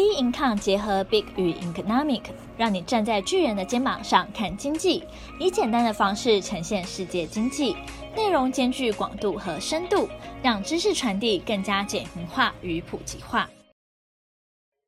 [0.00, 2.22] B Income 结合 Big 与 Economic，
[2.56, 5.04] 让你站在巨人的肩膀上看经济，
[5.38, 7.76] 以简单的方式呈现世界经济，
[8.16, 10.08] 内容兼具广度和深度，
[10.42, 13.50] 让知识传递更加简明化与普及化。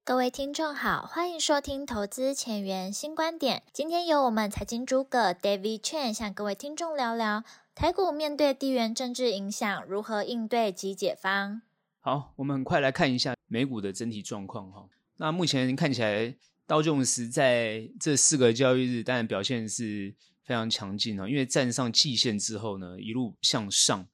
[0.02, 3.64] 各位听众好，欢迎收听投资前沿新观点。
[3.70, 7.44] 今天由我们财经诸葛 David Chen 向各位听众聊聊
[7.74, 11.60] 台股面对地缘政治影响，如何应对及解方。
[12.00, 14.86] 好，我们很快来看一下美股的整体状况哈。
[15.22, 16.34] 那目前看起来，
[16.66, 24.04] 道琼斯在这四个交易日当然表现是非常强劲哈，因为站上季线之后呢，一路向上。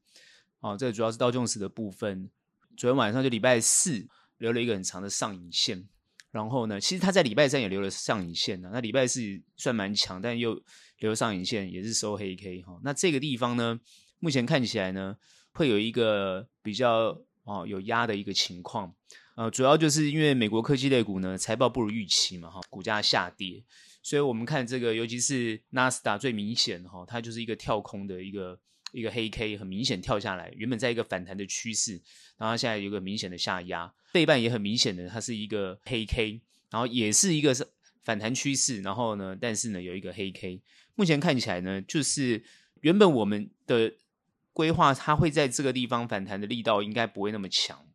[0.60, 2.28] 哦，这主要是道琼斯的部分。
[2.76, 5.88] 昨天晚上就礼拜四留了一个很长的上影线，
[6.30, 8.68] 然后呢，其实他在礼拜三也留了上影线呢。
[8.70, 9.22] 那礼拜四
[9.56, 10.62] 算蛮强，但又
[10.98, 12.78] 留上影线，也是收黑 K 哈。
[12.84, 13.80] 那这个地方呢，
[14.18, 15.16] 目前看起来呢，
[15.52, 17.18] 会有一个比较。
[17.44, 18.94] 哦，有压的一个情况，
[19.38, 23.62] 呃，主要就是因为美国科技类股呢财报不如预期嘛，哈，股价下跌，
[24.02, 28.58] 所以我们看这个，尤其是纳斯达最明显哈，它就是一个跳空的一个
[28.90, 32.02] 一个黑 K，很明显跳下来，原本在一个反弹的趋势，
[32.36, 37.64] 然后现在有个明显的下压，费半也很明显的，它是一个黑 K，然后也是一个是
[38.02, 40.60] 反弹趋势，然后呢，但是呢有一个黑 K，
[40.96, 42.42] 目前看起来呢，就是
[42.80, 43.94] 原本我们的。
[44.54, 47.86] 规划它会在这个地方反弹的力道应该不会那么强，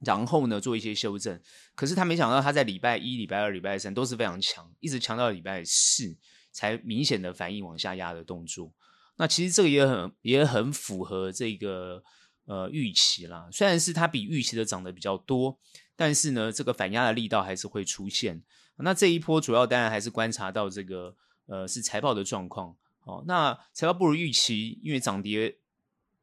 [0.00, 1.40] 然后呢做一些修正。
[1.74, 6.16] 可是他没想到他在礼拜一、礼拜二、礼拜三都是非常强，一直强到礼拜四
[6.52, 8.72] 才明显的反应往下压的动作。
[9.16, 12.02] 那其实这个也很也很符合这个
[12.46, 13.48] 呃预期啦。
[13.52, 15.58] 虽然是它比预期的涨得比较多，
[15.96, 18.42] 但是呢这个反压的力道还是会出现。
[18.76, 22.76] 那这一波主要当然还是观察到这个呃是财报的状况。
[23.04, 25.58] 哦，那财报不如预期，因为涨跌。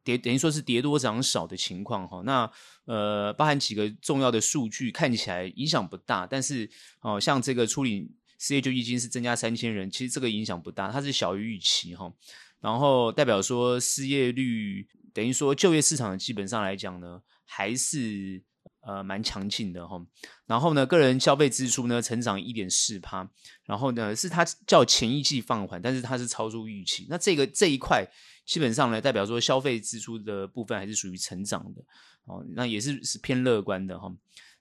[0.05, 2.49] 跌等于说是跌多涨少的情况哈，那
[2.85, 6.69] 呃包含几个重要的数据看起来影响不大，但是
[7.01, 12.13] 哦像这个处理失业救济金是增加三千人，其实这个影响不大，它是小于预期哈，
[12.61, 18.43] 然后代表说失业率等于说就业市场基本上来讲呢还是
[18.85, 20.01] 呃蛮强劲的哈，
[20.45, 23.29] 然后呢个人消费支出呢成长一点四趴，
[23.65, 28.07] 然后呢是它较前一季放缓，但是它是超出预期，那这个这一块。
[28.45, 31.81] 基本上呢，代表说消费支出的部分还是属于成长的，
[32.25, 34.13] 哦，那也是是偏乐观的哈。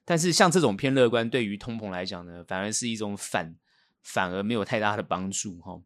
[0.03, 3.55] 但是像这种偏乐观，对于通膨来讲呢，反而是一种反，
[4.01, 5.79] 反而没有太大的帮助哈。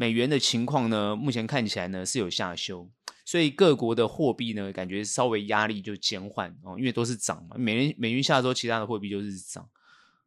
[0.00, 2.88] 美元的情况呢，目前看起来呢是有下修，
[3.26, 9.68] 所以各国的货币呢，感觉稍微压力就减缓哦，因为都是涨嘛，美元美元下周，其他的货币就是涨。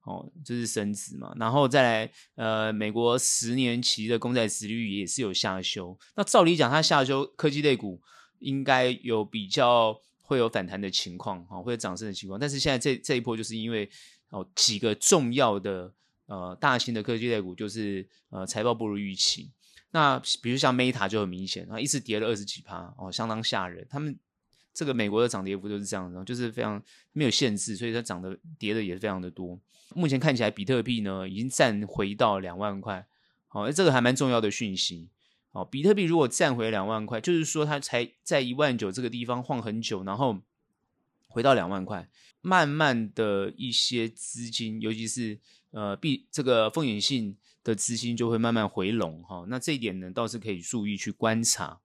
[0.03, 5.97] 哦，这是升值嘛，然后再来，呃，美国十年期的公债殖利率也是有下修。
[6.15, 8.01] 那照理讲，它下修科技类股
[8.39, 12.37] 应该有比较会有反弹的情况，哈、哦，会有涨升的情况。
[12.37, 13.89] 但是现在这这一波就是因为
[14.29, 15.89] 哦几个重要的
[16.25, 19.49] 呃大型的科技类股就是呃财报不如预期。
[19.95, 23.85] 那比如像 Meta 就很明显，啊，一次跌了二十几趴，哦，相当吓人。
[23.87, 24.17] 他们
[24.73, 26.81] 这个美国的涨跌幅就是这样子，就是非常
[27.11, 29.59] 没有限制，所以它涨的跌的也是非常的多。
[29.93, 33.05] 目前看起来，比特币呢已经站回到两万块，
[33.47, 35.09] 好，这个还蛮重要的讯息。
[35.51, 40.39] 哦，比特币如果站回两万块，就是说它才在一万九这个地方晃很久，然后
[41.27, 42.09] 回到两万块，
[42.41, 45.39] 慢慢的一些资金，尤其是
[45.69, 49.45] 呃币这个风险性的资金就会慢慢回笼哈。
[49.47, 51.79] 那这一点呢倒是可以注意去观察。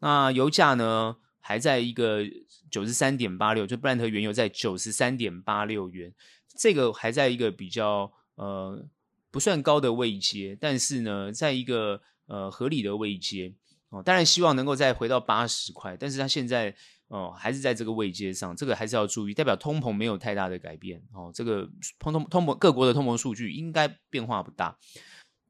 [0.00, 2.22] 那油价呢还在一个
[2.70, 6.12] 九十三点八六，就布兰特原油在九十三点八六元。
[6.56, 8.86] 这个还在一个比较呃
[9.30, 13.52] 不算高的位阶，但是呢，在一个呃合理的位阶
[13.88, 16.74] 哦，当然希望能够再回到八十块，但是它现在
[17.08, 21.68] 哦、还是在这个位阶上，这个还是要注意，代表通膨没有太大的改变哦，这个
[21.98, 24.76] 通通通膨各国的通膨数据应该变化不大。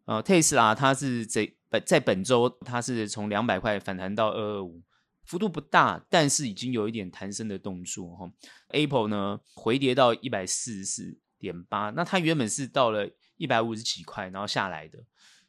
[0.04, 4.82] 呃，特斯拉它是这本在本周它是从两百块反弹到二二五。
[5.24, 8.30] 幅度不大，但是已经有一点弹升的动作哈。
[8.68, 14.98] Apple 呢回跌到一百四十四点八，那它原本是到了一百五十几块，然后下来的。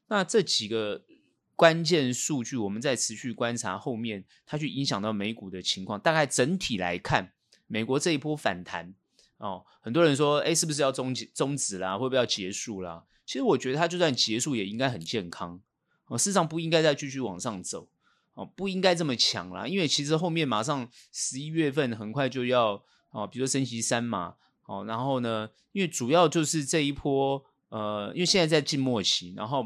[0.08, 1.04] 那这几个
[1.58, 6.00] 关键数据，我们再持续观察后面它去影响到美股的情况。
[6.00, 7.34] 大概整体来看，
[7.68, 8.96] 美国这一波反弹
[9.40, 11.98] 哦，很多人说，哎，是不是要终结终止啦？
[11.98, 13.04] 会不会要结束啦？
[13.26, 15.62] 其实我觉得它就算结束，也应该很健康
[16.08, 17.90] 哦，事实上不应该再继续往上走。
[18.36, 24.36] 哦，不应该这么强啦，因为其实后面马上十一月份很快就要哦，比如说升息三嘛，
[24.66, 29.66] 哦，然后呢，因为主要就是这一波，呃，因为现在在静默期，然后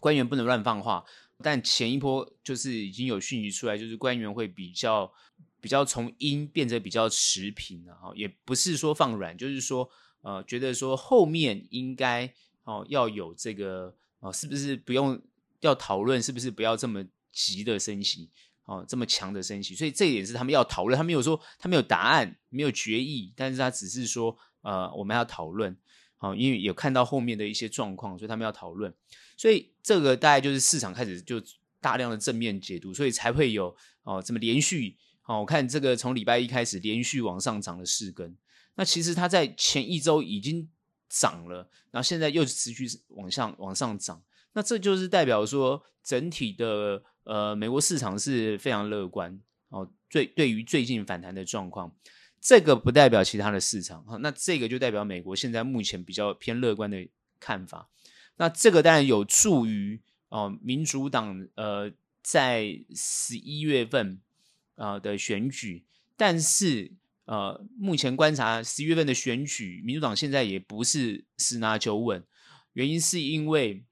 [0.00, 1.04] 官员不能乱放话，
[1.42, 5.12] 但前一波就是已经有讯息出来，就是官员会比较
[5.60, 9.86] 比较从鹰变成比较持平了哈，也不是说放软，就是说
[10.22, 12.32] 呃觉得说后面应该
[12.64, 15.20] 哦要有这个哦，是不是不用
[15.60, 18.30] 要讨论，是不是不要这么急的升息
[18.64, 19.74] 哦，这么强的升息？
[19.74, 25.76] 所以这也是他们要讨论，他没有说他没有答案，没有决议，但是他只是说呃我们要讨论，
[26.18, 28.92] 哦，因为有看到后面的一些状况，所以他们要讨论。
[29.36, 31.42] 所以这个大概就是市场开始就
[31.80, 33.74] 大量的正面解读，所以才会有
[34.04, 38.36] 哦这么连续哦，我看这个从礼拜一开始连续往上涨了四根，
[38.74, 40.68] 那其实它在前一周已经
[41.08, 44.22] 涨了，然后现在又持续往上往上涨，
[44.54, 51.94] 那这就是代表说整体的呃美国市场是非常乐观哦，最对于最近反弹的状况，
[52.40, 57.06] 这个不代表其他的市场，那这个就代表美国现在目前比较偏乐观的
[57.38, 57.90] 看法。
[58.36, 61.92] 那这个当然有助于哦，民主党呃
[62.22, 64.20] 在十一月份
[64.76, 65.84] 啊、的选举，
[66.16, 66.92] 但是
[67.32, 72.22] 呃目前观察十一月份的选举，民主党现在也不是十拿九稳，
[72.74, 73.82] 原因是因为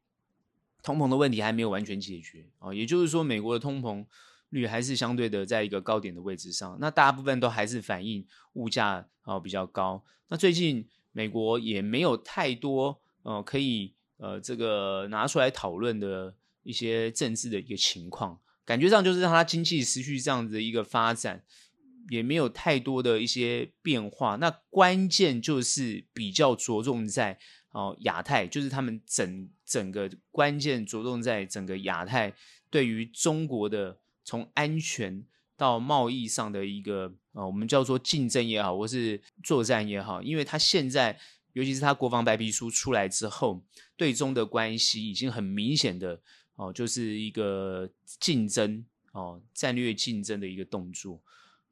[0.83, 4.05] 通膨的问题还没有完全解决啊、也就是说美国的通膨
[4.51, 13.95] 率还是相对的在一个高点的位置上，那大部分都还是反映物价啊、比较高，那最近美国也没有太多呃可以。
[14.23, 21.43] 呃，这个拿出来讨论的一些政治的一个情况，感觉上就是让它经济持续这样子的一个发展，
[22.11, 24.37] 也没有太多的一些变化。
[24.37, 27.39] 那关键就是比较着重在
[27.71, 32.35] 哦亚太，就是他们整整个关键着重在整个亚太
[32.69, 35.25] 对于中国的从安全
[35.57, 41.19] 到贸易上的一个啊、哦，我们叫做竞争也好，或是作战也好，因为它现在。
[41.53, 43.61] 尤其是他国防白皮书出来之后，
[43.97, 46.21] 对中的关系已经很明显的
[46.55, 47.91] 哦，就是一个
[48.21, 51.21] 竞争哦，战略竞争的一个动作。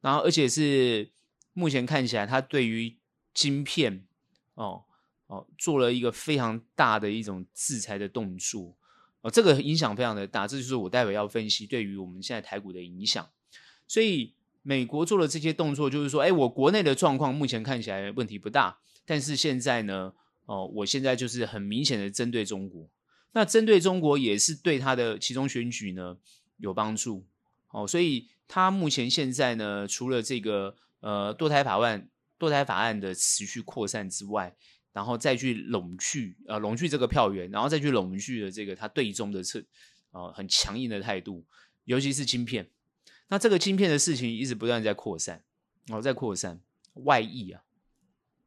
[0.01, 1.09] 然后，而且是
[1.53, 2.95] 目前看起来，他对于
[3.33, 4.05] 晶片
[4.55, 4.83] 哦
[5.27, 8.75] 哦做了一个非常大的一种制裁的动作
[9.21, 10.47] 哦，这个影响非常的大。
[10.47, 13.29] 这就是我待会要分析对于我们现在台股的影响。
[13.87, 18.79] 所以，美国做了这些动作，就是说，哎，我国内的状况目前看起来问题不大。
[19.05, 20.13] 但是现在呢，
[20.45, 22.87] 哦，我现在就是很明显的针对中国，
[23.31, 26.15] 那针对中国也是对他的其中选举呢
[26.57, 27.25] 有帮助，
[27.71, 32.09] 哦，所以他目前现在呢，除了这个呃堕胎法案
[32.39, 34.55] 堕胎法案的持续扩散之外，
[34.91, 39.63] 然后再去拢聚呃拢聚这个票源，然后再去拢聚的这个他对中的策
[40.11, 41.45] 啊、很强硬的态度，
[41.85, 42.67] 尤其是晶片，
[43.27, 45.43] 那这个晶片的事情一直不断在扩散，
[45.85, 46.59] 然哦，在扩散
[46.95, 47.61] 外溢啊。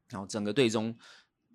[0.09, 0.99] 然后整个对中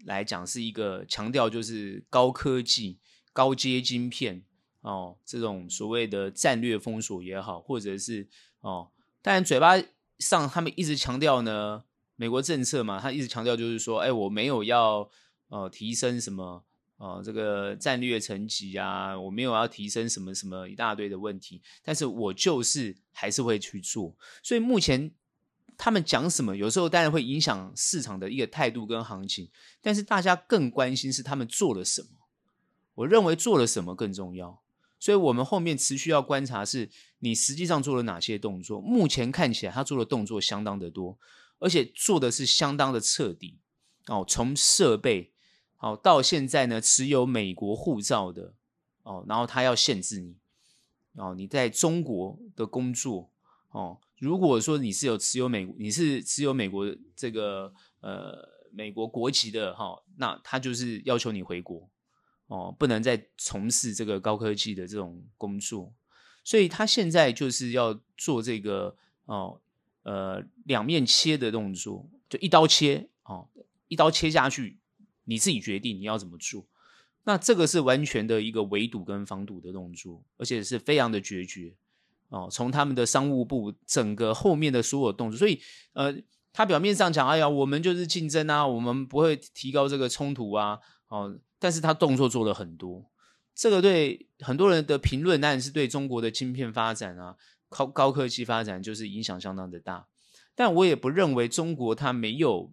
[0.05, 2.97] 来讲是一个强调，就是高科技、
[3.33, 4.41] 高阶晶片
[4.81, 8.27] 哦，这种所谓的战略封锁也好，或者是
[8.62, 8.89] 哦，
[9.21, 9.75] 当然嘴巴
[10.19, 11.83] 上他们一直强调呢，
[12.15, 15.09] 美国政策嘛，他一直强调就是说，哎，我没有要
[15.50, 16.63] 呃提升什么
[16.97, 25.12] 呃这个战略层级啊，我没有要提升什么什么一大堆的问题，但是我就是还是会去做，所以目前。
[25.80, 29.47] 他们讲什么，有时候当然会影响市场的一个态度跟行情，
[29.80, 32.07] 但是大家更关心是他们做了什么。
[32.95, 34.59] 我认为做了什么更重要，
[34.99, 36.89] 所以我们后面持续要观察是
[37.19, 38.81] 你实际上做了哪些动作。
[38.81, 41.17] 目前看起来他做的动作相当的多，
[41.59, 43.57] 而且做的是相当的彻底
[44.07, 44.25] 哦。
[44.27, 45.31] 从设备
[45.75, 48.54] 好到现在呢，持有美国护照的
[49.04, 50.35] 哦，然后他要限制你
[51.13, 53.30] 哦，你在中国的工作
[53.69, 53.99] 哦。
[54.18, 61.87] 如果说你是有持有美，你是持有美国这个呃美国国籍的哈，那他就是要求你回国
[62.47, 65.94] 哦，不能再从事这个高科技的这种工作，
[66.44, 69.59] 所以他现在就是要做这个哦
[70.04, 73.47] 呃两面切的动作，就一刀切哦，
[73.87, 74.77] 一刀切下去，
[75.25, 76.66] 你自己决定你要怎么做，
[77.25, 81.73] 那这个是完全的一个围堵跟防堵的动作，而且是非常的决绝。
[82.30, 85.61] 哦，从他们的商务部整个后面的所有动作，所以
[85.94, 86.13] 呃，
[86.51, 90.77] 他表面上讲，哎呀，我们就是竞争啊，我们不会提高这个冲突啊，
[91.07, 93.09] 哦，但是他动作做了很多，
[93.56, 97.35] 这个对很多人的评论当然是对中国的晶片发展啊，
[97.69, 100.07] 高高科技发展就是影响相当的大，
[100.56, 102.71] 但我也不认为中国他没有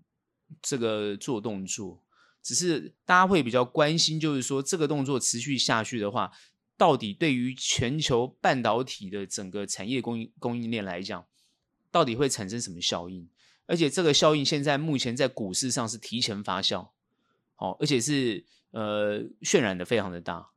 [0.62, 2.02] 这个做动作，
[2.42, 6.32] 只是大家会比较关心，就是说这个动作持续下去的话。
[6.76, 11.24] 到底对于全球半导体的整个产业供应供应链来讲，
[11.92, 13.28] 到底会产生什么效应？
[13.66, 16.88] 而且这个效应现在目前在股市上是提前发酵，
[17.58, 20.50] 哦，而且是呃渲染的非常的大。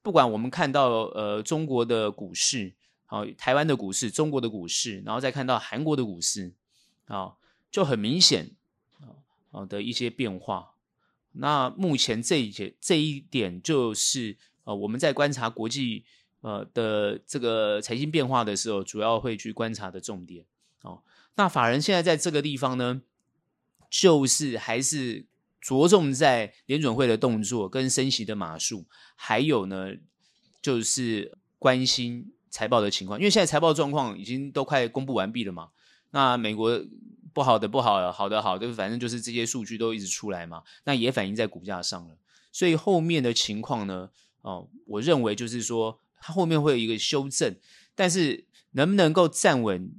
[0.00, 2.72] 不管我们看到呃中国的股市，
[3.04, 6.54] 好，台湾的股市，中国的股市，然后再看到韩国的股市，
[7.06, 7.36] 啊，
[7.70, 8.56] 就很明显，
[9.00, 9.20] 啊
[9.50, 10.74] 啊的一些变化。
[11.32, 16.04] 那目前这一节这一点就是呃我们在观察国际
[16.40, 20.46] 呃的这个财经变化的时候，主要会去观察的重点
[20.82, 21.02] 哦。
[21.34, 23.02] 那法人现在在这个地方呢，
[23.90, 25.26] 就是还是
[25.68, 29.92] 着重在联准会的动作跟升息的码数，还有呢
[30.62, 35.68] 就是关心财报的情况，因为现在财报状况已经都快公布完毕了嘛。
[36.10, 36.82] 那美国。
[37.34, 42.18] 不好的不好，好的好的，反正就是这些数据都一直出来嘛，那也反映在股价上了。
[42.50, 44.10] 所以后面的情况呢，
[44.40, 47.54] 哦，我认为就是说，它后面会有一个修正，
[47.94, 49.92] 但是能不能够站稳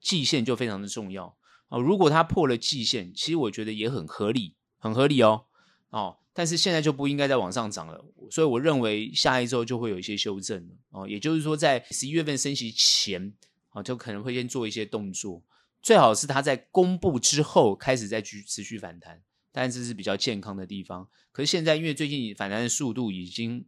[0.00, 1.36] 季线就非常的重要
[1.68, 1.80] 哦。
[1.80, 5.44] 如果它破了季线，其实我觉得也很合理，很合理哦
[5.90, 6.16] 哦。
[6.32, 11.08] 但是现在就不应该再往上涨了，所以我认为下一周就会有一些修正了哦。
[11.08, 13.32] 也就是说，在十一月份升息前
[13.70, 15.42] 啊，就可能会先做一些动作。
[15.82, 19.20] 最好是它在公布之后开始再去持续反弹，
[19.50, 21.06] 但这是比较健康的地方。
[21.32, 23.64] 可是现在因为最近反弹的速度已经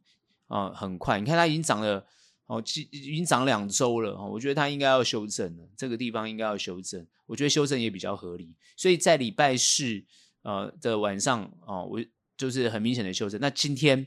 [0.47, 2.07] 啊、很快，你看它已经涨了
[2.47, 7.07] 哦，已经涨两周了哦，我觉得它应该要修正了，这个地方应该要修正。
[7.26, 10.04] 我觉得修正也比较合理，所以在礼拜四
[10.42, 12.00] 呃的晚上哦，我
[12.37, 13.40] 就是很明显的修正。
[13.40, 14.06] 那今天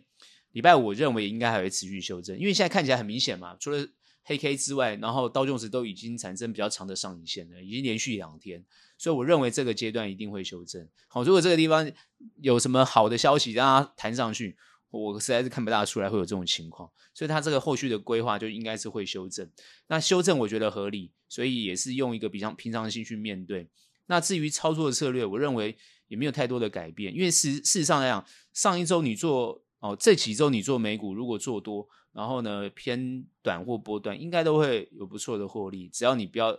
[0.51, 3.87] 礼拜五我认为应该还会持续修正，因为现在看起来很明显嘛，除了。
[4.27, 8.65] 黑 K 之外，然后道琼斯都已经产生比较长的上影线了，已经连续两天，
[8.97, 10.89] 所以我认为这个阶段一定会修正。
[11.07, 11.87] 好，如果这个地方
[12.41, 14.57] 有什么好的消息让它弹上去，
[14.89, 19.47] 我实在是看不大出来会有这种情况，所以它这个后续的规划就应该是会修正。
[19.89, 23.69] 那修正我觉得合理，所以也是用一个比较平常心去面对。
[24.07, 25.77] 那至于操作策略，我认为
[26.07, 31.87] 也没有太多的改变，因为事事实上来讲，上一周你做哦，这几周你做美股如果做多。
[32.13, 36.57] 然后呢，偏短或波段应该都会有不错的获利，只要你不要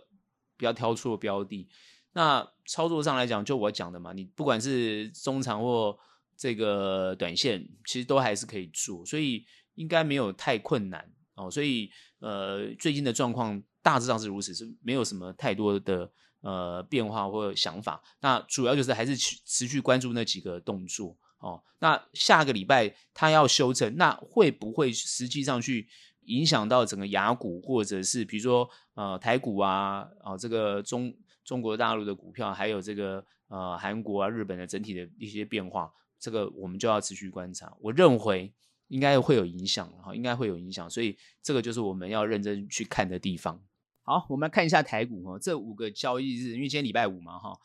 [0.55, 1.67] 不要挑错标的。
[2.13, 5.97] 那操作上来讲，就我讲的嘛，你不管是中长或
[6.37, 11.49] 这个短线，其实都还是可以做，所以应该没有太困难哦。
[11.49, 11.89] 所以
[12.19, 18.01] 呃，最近的状况大致上是如此，是没有什么太多的呃变化或想法。
[18.21, 21.17] 那主要就是还是持持续关注那几个动作。
[21.39, 25.87] 哦，那下个礼拜它要修正，那会不会实际上去
[26.21, 31.13] 影响到整个雅股，或者是比如说呃台股啊，啊、哦、这个中
[31.45, 37.71] 中国大陆的股票，还有这个呃韩国啊、日本的整体的一些变化，这个我们就要持续观察。
[37.79, 38.51] 我认为
[38.87, 43.63] 应该会有影响，哈，应该会有影响，所以这个就是我们要认真去看的地方。
[44.09, 47.59] 好，我们来看一下台股哈，这五个交易日，因为今天礼拜五嘛，哈，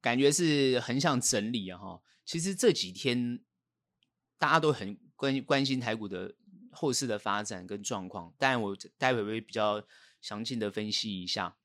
[0.00, 2.00] 感觉是横向整理啊，哈。
[2.24, 3.40] 其实这几天
[4.38, 6.36] 大家都很关关心台股的
[6.70, 9.82] 后市的发展跟状况，当然我待会会比较
[10.20, 11.56] 详尽的分析一下。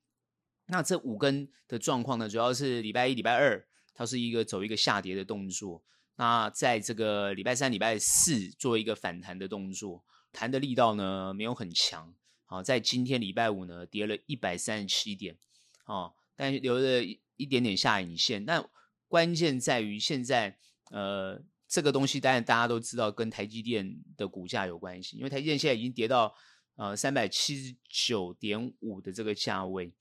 [0.66, 3.64] 那这五根的状况呢，主要是礼拜一、礼拜二
[3.94, 5.84] 它是一个走一个下跌的动作，
[6.16, 12.16] 那在这个礼拜三、礼拜四做一个反弹的动作，弹的力道呢没有很强。
[12.46, 15.38] 好，在今天礼拜五呢跌了一百三十七点，
[15.86, 17.04] 哦，但留了
[17.36, 18.70] 一点点下影线，那。
[19.10, 20.58] 关键在于现在，
[20.90, 26.34] 呃，这个东西当然大家都知道跟台积电的股价有关系，因为台积电现在已经跌到
[26.78, 29.94] 呃三百七十九点五的这个价位。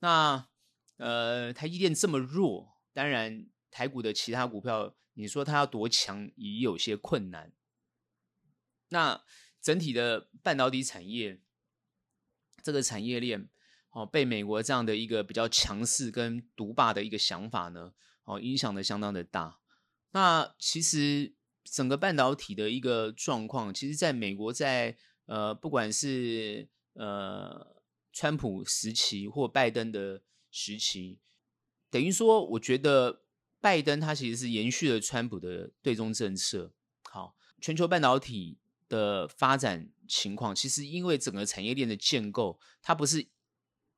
[0.00, 0.48] 那
[0.96, 7.52] 呃，台积电这么弱，当然台股的其他股票，你说它要多强也有些困难。
[8.88, 9.22] 那
[9.62, 11.40] 整体的半导体产业
[12.62, 13.48] 这个产业链，
[13.90, 17.92] 哦，被美国这样的一个比较强势跟独霸的一个想法呢，
[18.24, 19.58] 哦，影响的相当的大。
[20.12, 31.20] 那其实整个半导体的一个状况，其实在美国在，呃，不管是呃，川普时期或拜登的时期，
[31.90, 33.22] 等于说，我觉得
[33.60, 36.72] 拜登他其实是延续了川普的对中政策。
[37.04, 43.28] 好，全球半导体的发展情况，其实因为整个产业链的建构，它不是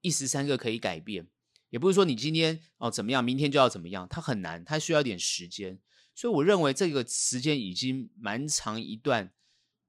[0.02, 1.26] 一时三刻可以改变。
[1.70, 5.80] 也不是说你今天哦怎么样，明天就要怎么样，它很难，它需要点时间。
[6.14, 9.32] 所以我认为这个时间已经蛮长一段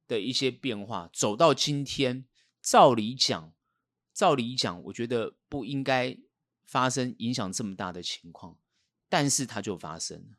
[0.07, 2.25] 的一些变化，走到今天，
[2.61, 3.53] 照理讲，
[4.13, 6.17] 照理讲，我觉得不应该
[6.63, 8.57] 发生影响这么大的情况，
[9.09, 10.37] 但是它就发生了。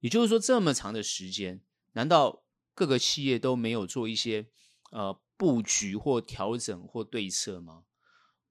[0.00, 1.60] 也就是说，这么长的时间，
[1.92, 2.42] 难道
[2.74, 4.48] 各个企业都没有做一些
[4.92, 7.82] 呃布局或调整或对策吗？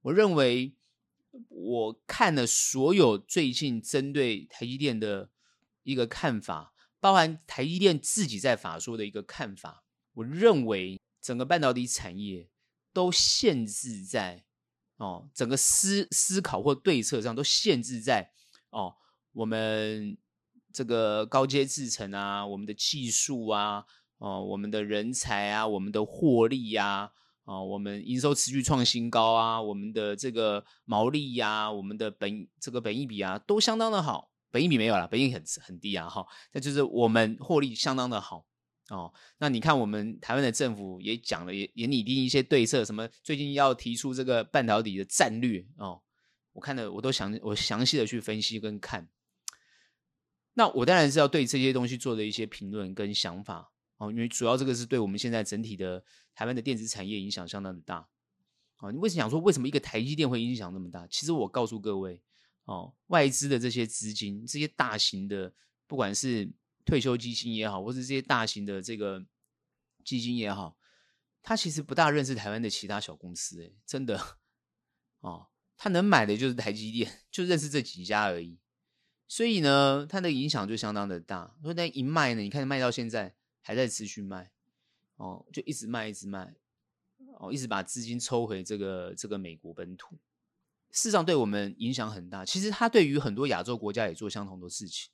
[0.01, 0.75] 我认为。
[1.47, 5.29] 我看了所有最近针对台积电的
[5.83, 9.85] 一个看法，包含台积电自己在法说的一个看法。
[10.15, 12.49] 我认为整个半导体产业
[12.91, 14.43] 都限制在
[14.97, 18.33] 哦，整个思思考或对策上都限制在
[18.71, 18.95] 哦，
[19.31, 20.17] 我们
[20.73, 23.85] 这个高阶制程啊，我们的技术啊，
[24.21, 27.11] 哦、我们的人才啊，我们的获利呀、啊，
[27.45, 34.29] 啊、呃，我们营收持续创新高啊，我们的这个毛利呀、啊，我们的本这个本益比啊，都相当的好。
[34.51, 38.45] 本益比没有啦，本益很很低啊，哈，那就是我们获利相当的好
[38.89, 39.11] 哦。
[39.39, 46.01] 那你看，我们台湾的政府也讲了，也也拟定一些对策，什么最近要提出这个半导体的战略哦。
[46.53, 49.07] 我看了，我都详我详细的去分析跟看。
[50.53, 53.70] 那我当然是要对这些东西做的一些评论跟想法
[54.01, 56.03] 哦，因为主要这个是对我们现在整体的
[56.33, 58.07] 台湾的电子产业影响相当的大。
[58.79, 61.05] 哦，你为什么想说为什么一个台积电会影响那么大？
[61.05, 62.19] 其实我告诉各位。
[62.65, 65.51] 哦，外资的这些资金，这些大型的，
[65.87, 66.49] 不管是
[66.85, 69.25] 退休基金也好，或是这些大型的这个
[70.05, 70.77] 基金也好，
[71.41, 74.37] 他其实不大认识台湾的其他小公司，哎，真的，
[75.21, 78.59] 哦，他能买的就是台积电，就认识这几家而已。
[79.27, 81.55] 所以呢，它的影响就相当的大。
[81.63, 84.51] 所以那一卖呢，你看卖到现在还在持续卖，
[85.15, 86.55] 哦，就一直卖，一直卖，
[87.39, 90.15] 哦，一直把资金抽回这个这个美国本土。
[90.89, 92.43] 事实上，对我们影响很大。
[92.43, 95.09] 其实，他对于很多亚洲国家也做相同的事情。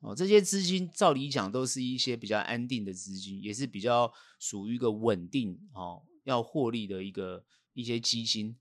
[0.00, 8.58] 哦，这些资金照理讲都是一些比较安定的资金，也是比较属于一个稳定哦，要获利的一个一些基金。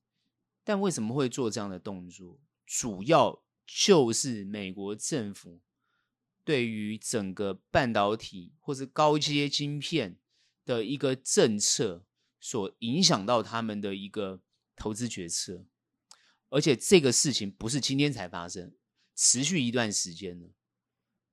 [0.64, 2.40] 但为什么会做这样的动作？
[2.66, 5.60] 主要就是美国政府
[6.50, 10.18] 对于整个半导体或是高阶晶片
[10.66, 12.08] 的一个政策
[12.40, 14.42] 所影响到他们的一个
[14.76, 15.68] 投资决策。
[16.50, 18.76] 而且这个事情不是今天才发生，
[19.16, 20.50] 持续一段时间了。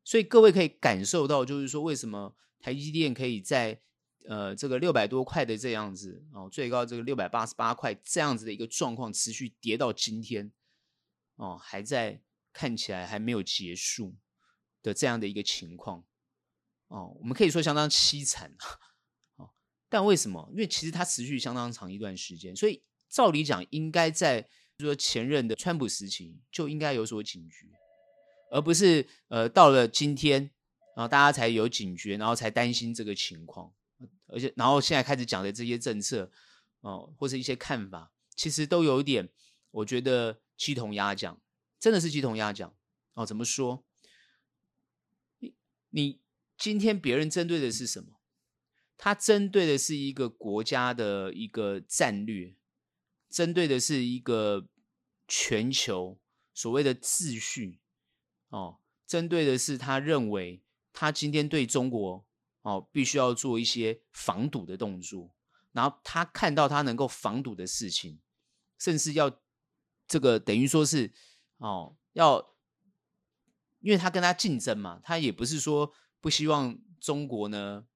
[0.05, 3.81] 所以各位可以感受到，就是说为什么台积电可以在
[4.27, 10.53] 呃这个六百多块的这样子哦，最高这个六百八十八块这样子的一个状况持续跌到今天
[11.37, 12.21] 哦，还在
[12.53, 14.15] 看起来还没有结束
[14.87, 16.05] 的这样的一个情况
[16.89, 18.65] 哦，我们可以说相当凄惨啊。
[19.37, 19.51] 哦，
[19.89, 20.49] 但为什么？
[20.53, 24.49] 因为其实它持续相当长一段时间，所以照理讲应该在。
[24.79, 27.67] 说前任的川普时期就应该有所警觉，
[28.51, 30.51] 而不是呃到了今天，
[30.95, 33.73] 然后大家才有警觉，然后才担心这个情况，
[34.27, 36.31] 而且然后现在开始讲的这些政策
[36.83, 39.27] 哦，或是一些看法，其实都有点，
[39.71, 41.41] 我觉得鸡同鸭讲，
[41.81, 42.77] 真的是鸡同鸭讲
[43.15, 43.25] 哦。
[43.25, 43.86] 怎么说？
[45.97, 46.21] 你
[46.59, 48.21] 今天别人针对的是什么？
[48.99, 52.55] 他针对的是一个国家的一个战略。
[53.31, 54.69] 针对的是一个
[55.27, 56.21] 全球
[56.53, 57.81] 所谓的秩序
[58.49, 62.27] 哦，针对的是他认为他今天对中国
[62.61, 65.35] 哦必须要做一些防堵的动作，
[65.73, 68.21] 然后他看到他能够防堵的事情，
[68.79, 69.41] 甚至要
[70.07, 71.13] 这个等于说是
[71.57, 72.56] 哦要，
[73.87, 77.87] 因为他跟他竞争嘛，他也不是说不希望中国呢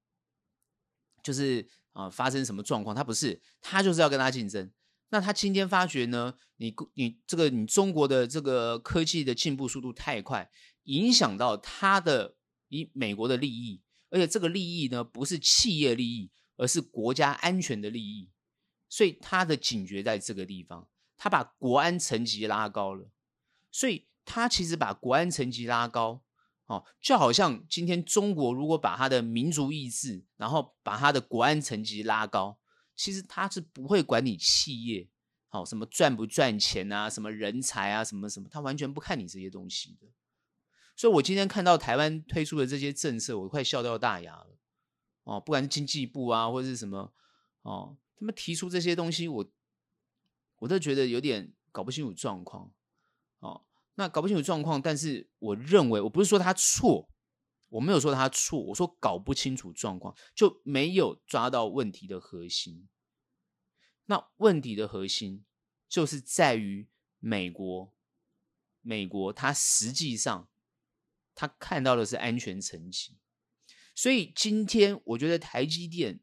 [1.20, 4.70] 就是啊、呃、发生什么状况，他不是，他就是要跟他竞争。
[5.08, 10.48] 那他今天发觉呢，你你这个你中国的这个科技的进步速度太快，
[10.84, 12.36] 影响到他的
[12.68, 18.30] 以美国的利益，而且这个利益呢不是企业利益，而是国家安全的利益，
[18.88, 23.10] 所以他的警觉在这个地方，他把国安层级拉高了，
[23.72, 26.22] 所以他其实把国安层级拉高，
[26.66, 32.56] 哦，就好像今天中国如果把他的民族意志，然后把他的国安层级拉高。
[32.94, 35.08] 其实他是不会管你企业，
[35.48, 40.06] 好什么赚不赚钱啊，什么人才啊，什么什么，他完全不看你这些东西的。
[40.94, 44.56] 所以我今天看到台湾推出的这些政策，我快笑掉大牙了。
[45.24, 47.12] 哦，不管是经济部啊，或者是什么，
[47.62, 49.50] 哦，他们提出这些东西，我
[50.58, 52.70] 我都觉得有点搞不清楚状况。
[54.00, 57.10] 那搞不清楚状况，但是我认为，我不是说他错。
[57.68, 62.88] 我没有说他错，我说搞不清楚状况，就没有抓到问题的核心。
[64.06, 65.44] 那问题的核心
[65.86, 67.92] 就是在于美国，
[68.80, 70.48] 美国它实际上
[71.34, 73.18] 它看到的是安全层级，
[73.94, 76.20] 所以今天我觉得台积电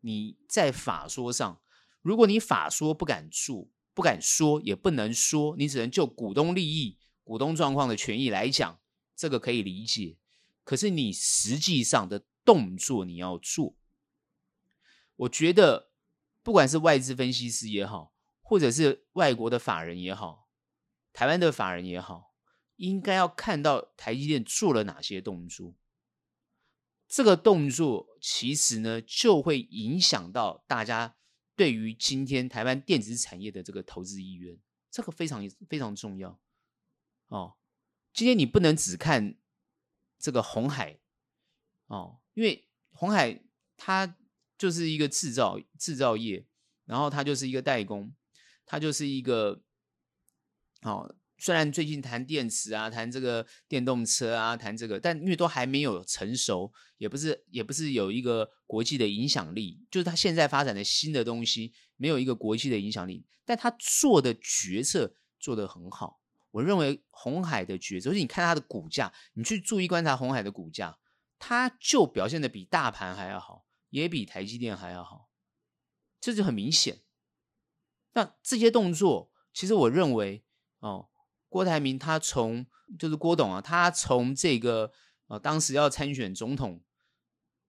[0.00, 1.62] 你在法说上，
[2.02, 6.98] 如果你法说不敢做，不敢说，也不能说，你只能就股东利益、
[7.30, 8.80] 股东状况的权益来讲，
[9.14, 10.16] 这个可以理解。
[10.64, 13.76] 可是你实际上的动作你要做，
[15.14, 15.92] 我觉得
[16.42, 18.12] 不管是外资分析师也好，
[18.42, 20.48] 或者是外国的法人也好，
[21.12, 22.34] 台湾的法人也好，
[22.74, 25.76] 应该要看到台积电做了哪些动作。
[27.06, 31.14] 这个动作其实呢，就会影响到大家
[31.54, 34.58] 对于今天台湾电子产业的这个投资意愿，
[34.90, 36.36] 这个非常非常重要。
[37.30, 37.56] 哦，
[38.12, 39.34] 今天你不能只看。
[40.22, 41.00] 这个红海
[41.86, 43.42] 哦，因为红海
[43.78, 44.18] 它
[44.58, 46.46] 就是一个制造制造业，
[46.84, 48.14] 然后它就是一个代工，
[48.66, 49.62] 它就是一个
[50.82, 51.16] 哦。
[51.38, 66.19] 虽然最近谈电池啊，谈这个电动车啊，谈这个，但因为都还没有成熟，也不是也不是有一个国际的影响力，就是它现在发展的新的东西没有一个国际的影响力，但他做的决策做得很好。
[66.50, 70.98] 我认为红海的决策，就是你看它的股价，你去注意观察红海的股价，
[71.38, 75.30] 它就表现的比大盘还要好，也比台积电还要好，
[76.20, 77.02] 这就很明显。
[78.12, 80.44] 那这些动作，其实我认为
[80.78, 81.08] 哦。
[81.52, 82.64] 郭台铭他从
[82.96, 84.92] 就是郭董啊，他从这个
[85.26, 86.80] 呃当时要参选总统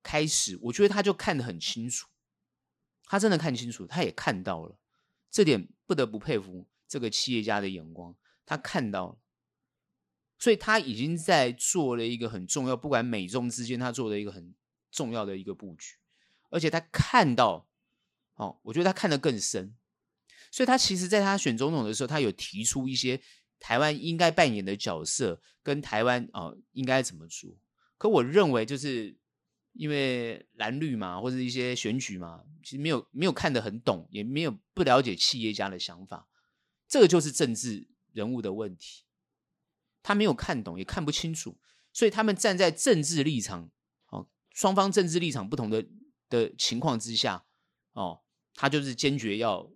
[0.04, 2.08] 开始，我觉得他就看得很清楚，
[3.06, 4.78] 他真的看清楚，他也看到了，
[5.32, 8.16] 这点不得不佩服这个企业家的眼光，
[8.52, 9.18] 他看到了，
[10.38, 14.54] 所以他已经在做了一个很重要，不管美中之间，他做了一个很
[14.92, 15.96] 重要的一个布局，
[16.50, 17.66] 而且他看到，
[18.36, 19.74] 哦，我觉得他看得更深，
[20.52, 23.22] 所以他其实在他选总统的时候，他有提出一些。
[23.64, 27.56] 台湾应该扮演的角色跟台湾啊、哦、应该怎么做？
[28.00, 29.16] 可我认为就是
[29.74, 36.28] 因为蓝绿嘛，或者一些选举嘛，其实没有没有看得很懂，也没有不了解企业家的想法，
[36.88, 39.04] 这个就是政治人物的问题。
[40.04, 41.58] 他没有看懂，也看不清楚，
[41.94, 43.70] 所以他们站在政治立场
[44.10, 45.86] 哦，双方政治立场不同的
[46.30, 47.46] 的情况之下
[47.94, 48.22] 哦，
[48.56, 49.72] 他就是坚决要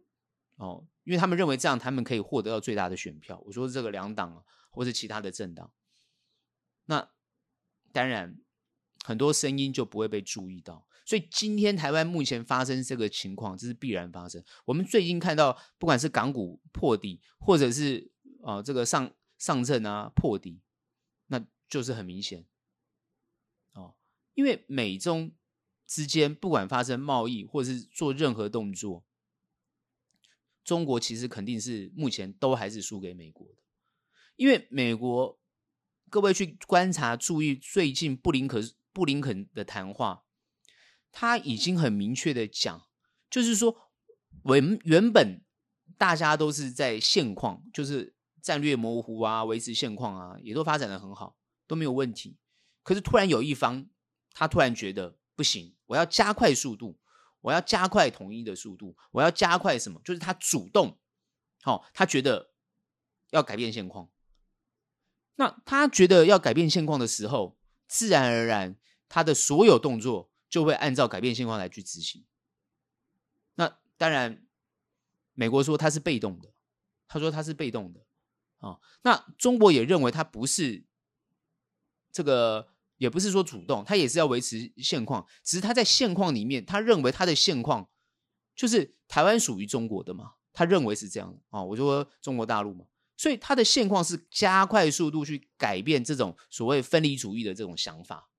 [0.55, 0.87] 哦。
[1.03, 3.39] 因为他们认为这样，他们可以获得到最大的选票。
[3.45, 5.71] 我说这个两党啊，或是其他的政党，
[6.85, 7.11] 那
[7.91, 8.39] 当然
[9.03, 10.87] 很多声音就不会被注意到。
[11.05, 14.43] 所以今天台湾目前发生这个情况，这是必然发生。
[14.65, 18.11] 我们最近看到，不管是港股破底，或者是
[18.45, 20.61] 哦、这个上上证啊破底，
[21.27, 22.45] 那就是很明显
[23.73, 23.95] 哦。
[24.35, 25.31] 因为美中
[25.87, 29.03] 之间不管发生贸易，或者是做任何动作。
[30.63, 33.55] 中国其实肯定是目前都还是输给美国的，
[34.35, 35.39] 因为美国，
[36.09, 40.23] 各位去观察注意最近布林肯布林肯的谈话，
[41.11, 42.87] 他已经很明确的讲，
[43.29, 43.91] 就是说
[44.43, 45.43] 原原本
[45.99, 48.14] 大家都是在现况，就是
[48.45, 52.37] 战略模糊啊，维持现况啊，也都发展的很好，都没有问题。
[52.83, 53.87] 可是突然有一方，
[54.33, 56.99] 他突然觉得不行，我要加快速度。
[57.41, 59.99] 我要加快统一的速度，我要加快什么？
[60.03, 60.99] 就是他主动，
[61.61, 62.51] 好、哦，他觉得
[63.29, 64.09] 要改变现况。
[65.35, 68.77] 那他觉得要改变现况的时候，自然而然，
[69.07, 72.25] 他的所有动作就会按照改变现况来去执行。
[73.55, 74.45] 那当然，
[75.33, 76.51] 美国说他是被动的，
[77.07, 78.04] 他说他是被动的、
[78.69, 78.81] 哦。
[79.03, 80.83] 那中国也认为他不是
[82.11, 82.69] 这个。
[82.97, 87.89] 也不是说主动，他也是要维持现况，只是他在现况里面，他认为他的现况
[88.55, 91.65] 就是台湾属于中国的嘛，他认为是这样啊、哦。
[91.65, 92.85] 我就说中国大陆嘛，
[93.17, 98.29] 所以他的现况是加快速度去改变这种所谓分离主义的这种想法，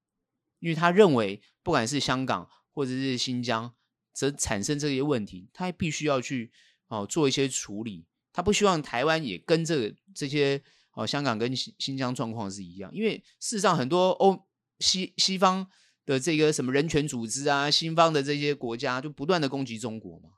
[0.61, 3.75] 因为他认为不管是香港或者是新疆，
[4.15, 6.51] 则产生这些问题，他必须要去
[6.87, 10.63] 哦做一些处理，他不希望台湾也跟这个这些。
[10.99, 15.69] 哦，香港跟新新疆状况是一样，因为事实上很多欧西西方
[16.07, 20.31] 的这个什么人权组织啊，西方的这些国家就不断的攻击中国嘛，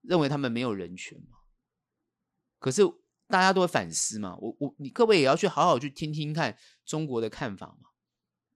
[0.00, 1.36] 认为他们没有人权嘛。
[2.58, 2.80] 可是
[3.28, 7.90] 大家都会反思嘛，我我你各位也要去好好去听听看中国的看法嘛。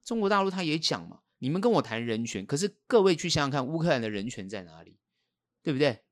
[0.03, 4.99] 中国大陆他也讲嘛，你们跟我谈人权，可是各位去想想看，乌克兰的人权在哪里，
[5.62, 6.06] 对不对？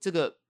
[0.00, 0.40] 这个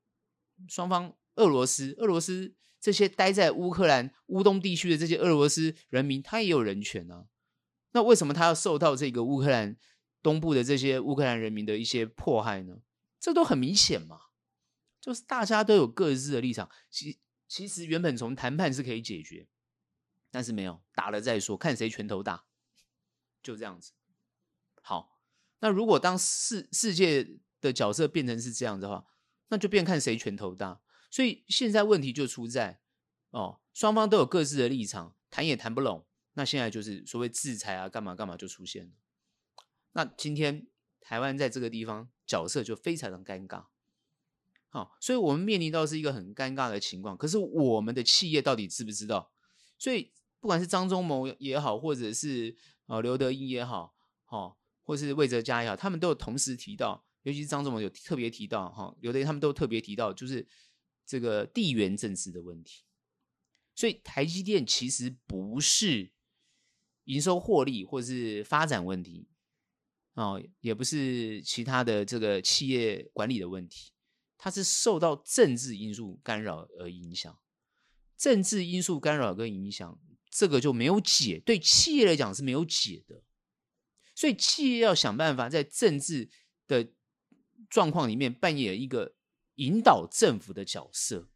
[0.69, 1.15] 双方。
[1.37, 7.29] 俄罗斯，俄罗斯这些待在乌克兰乌东地区的这些俄罗斯人民，他也有人权啊。
[7.93, 9.79] 那为什么他要受到这个乌克兰
[10.23, 12.83] 东部的这些乌克兰人民的一些迫害呢？
[13.19, 14.21] 这都很明显嘛，
[15.01, 16.69] 就是大家都有各自的立场。
[16.91, 19.49] 其其实原本从谈判是可以解决，
[20.31, 22.45] 但是没有，打了再说，看谁拳头大，
[23.43, 23.93] 就这样子。
[24.83, 25.19] 好，
[25.61, 29.07] 那如果当世世界的角色变成是这样的话，
[29.51, 30.81] 那就变看谁拳头大。
[31.11, 32.81] 所以现在问题就出在，
[33.31, 36.07] 哦，双方都有各自的立场，谈也谈不拢。
[36.35, 38.93] 那现在就是所谓制裁啊，干嘛干嘛就出现了。
[39.93, 40.67] 那今天
[41.01, 43.67] 台湾在这个地方角色就非常的尴尬。
[44.69, 47.17] 好，所以我们面临到是一个很尴尬的情况。
[47.17, 49.33] 可是我们的企业到底知不知道？
[49.77, 53.97] 所以不管是张忠谋也好，或者是呃刘德音也好，
[54.29, 60.47] 哦，或是魏哲家也好，他们都有同时提到，尤其是张忠谋有特别提到，哈，刘德音他们都特别提到，就是。
[61.07, 62.85] 这个地缘政治的问题，
[63.75, 66.13] 所以台积电其实不是
[67.07, 69.27] 营收获利或是发展问题
[70.15, 73.91] 哦，也不是其他的这个企业管理的问题，
[74.39, 77.37] 它是受到政治因素干扰而影响。
[78.17, 79.99] 政治因素干扰跟影响，
[80.31, 83.25] 这个就没有解，对企业来讲是没有解的。
[84.15, 86.31] 所以企业要想办法在政治
[86.69, 86.93] 的
[87.71, 89.15] 状况里面扮演一个
[89.55, 91.31] 引导政府的角色。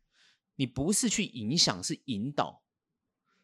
[0.56, 2.62] 你不是去影响，是引导。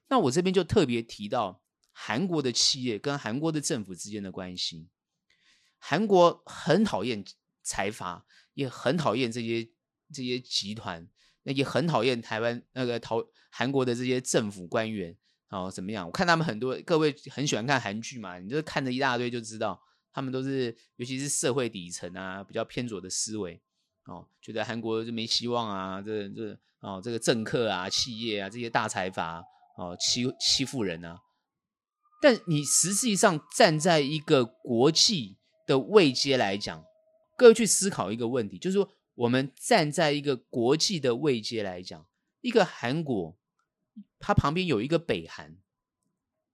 [0.09, 4.88] 那我这边就特别提到韩国的企业跟韩国的政府之间的关系。
[5.79, 7.24] 韩国很讨厌
[7.62, 9.70] 财阀，也很讨厌这些
[10.12, 11.09] 这些集团，
[11.42, 15.16] 那也很讨厌台湾那个讨韩国的这些政府官员。
[15.48, 16.07] 哦，怎么样？
[16.07, 23.60] 我看他们很多，各位很喜欢看韩剧嘛，你就看着一大堆就知道，他们都是尤其是社会底层啊，比较偏左的思维
[24.06, 29.44] 哦，觉得韩国就没希望啊，这这哦，这个政客啊、企业啊这些大财阀
[29.76, 31.20] 哦，欺欺负人啊。
[32.22, 36.84] 但你实际上站在一个国际的位阶来讲，
[37.36, 42.06] 各位去思考一个问题，就是说我们站在一个国际的位阶来讲，
[42.40, 43.36] 一个韩国。
[44.18, 45.56] 它旁边有一个北韩，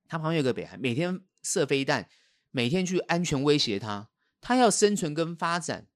[0.08, 2.08] 它旁边有个北韩，每天射飞弹，
[2.50, 5.88] 每天去安全威胁他，他要生存跟发展。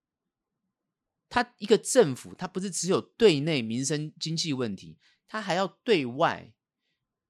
[1.28, 6.52] 他一个政府，他不是只有对内民生经济问题，他还要对外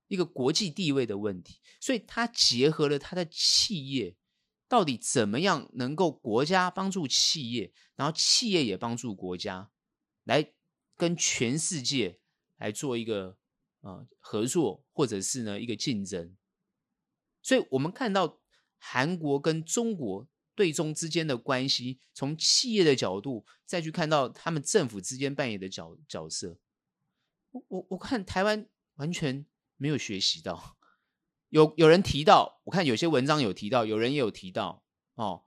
[0.08, 1.60] 一个国际地位的问题。
[1.80, 4.16] 所以，他结合了他的企业，
[4.68, 9.70] 到底怎么样能够国家帮助企业，然后企业也帮助国家，
[10.24, 10.52] 来
[10.96, 12.20] 跟全世界
[12.56, 13.38] 来做一个。
[13.82, 16.36] 啊，合作或者是呢一个竞争，
[17.40, 18.39] 所以我们看到
[18.80, 26.58] 韩国跟中国对中之间的关系，从企业的角度再去看到他们政府之间扮演的角角色，
[27.52, 28.66] 我我我看台湾
[28.96, 30.76] 完全没有学习到，
[31.50, 34.82] 有有人提到，我看有些文章有提到，有人也有提到
[35.14, 35.44] 哦，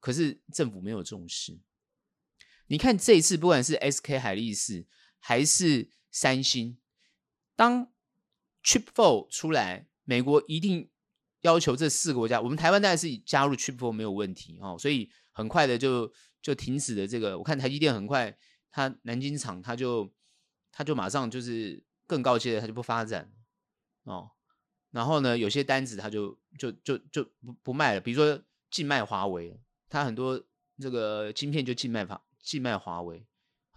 [0.00, 1.58] 可是政府没有重视。
[2.68, 4.86] 你看这一次，不管是 SK 海力士
[5.18, 6.78] 还是三星。
[7.54, 7.92] 当
[8.64, 10.90] Chip Four 出来，美国一定
[11.46, 17.38] 要求这四个国家，我们台湾当然是加入 Chip Four 没有问题哦，所以很快的就就停止了这个。
[17.38, 18.36] 我看台积电很快，
[18.72, 20.12] 它南京厂它就
[20.72, 23.32] 它就马上就是更高阶的，它就不发展
[24.02, 24.30] 哦。
[24.90, 30.42] 然后呢，有些单子它就就就就不不卖了，比如说禁卖华为，它很多
[30.80, 33.24] 这个晶片就禁卖华禁卖华为，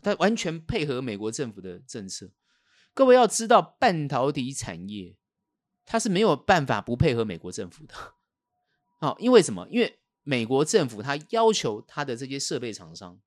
[0.01, 2.31] 它完全配合美国政府的政策。
[2.95, 5.15] 各位要知道，半导体产业
[5.89, 7.95] 他是没有办法不配合美国政府的。
[8.99, 9.67] 好，因为什么？
[9.71, 13.19] 因为美国政府他要求他的这些设备厂商，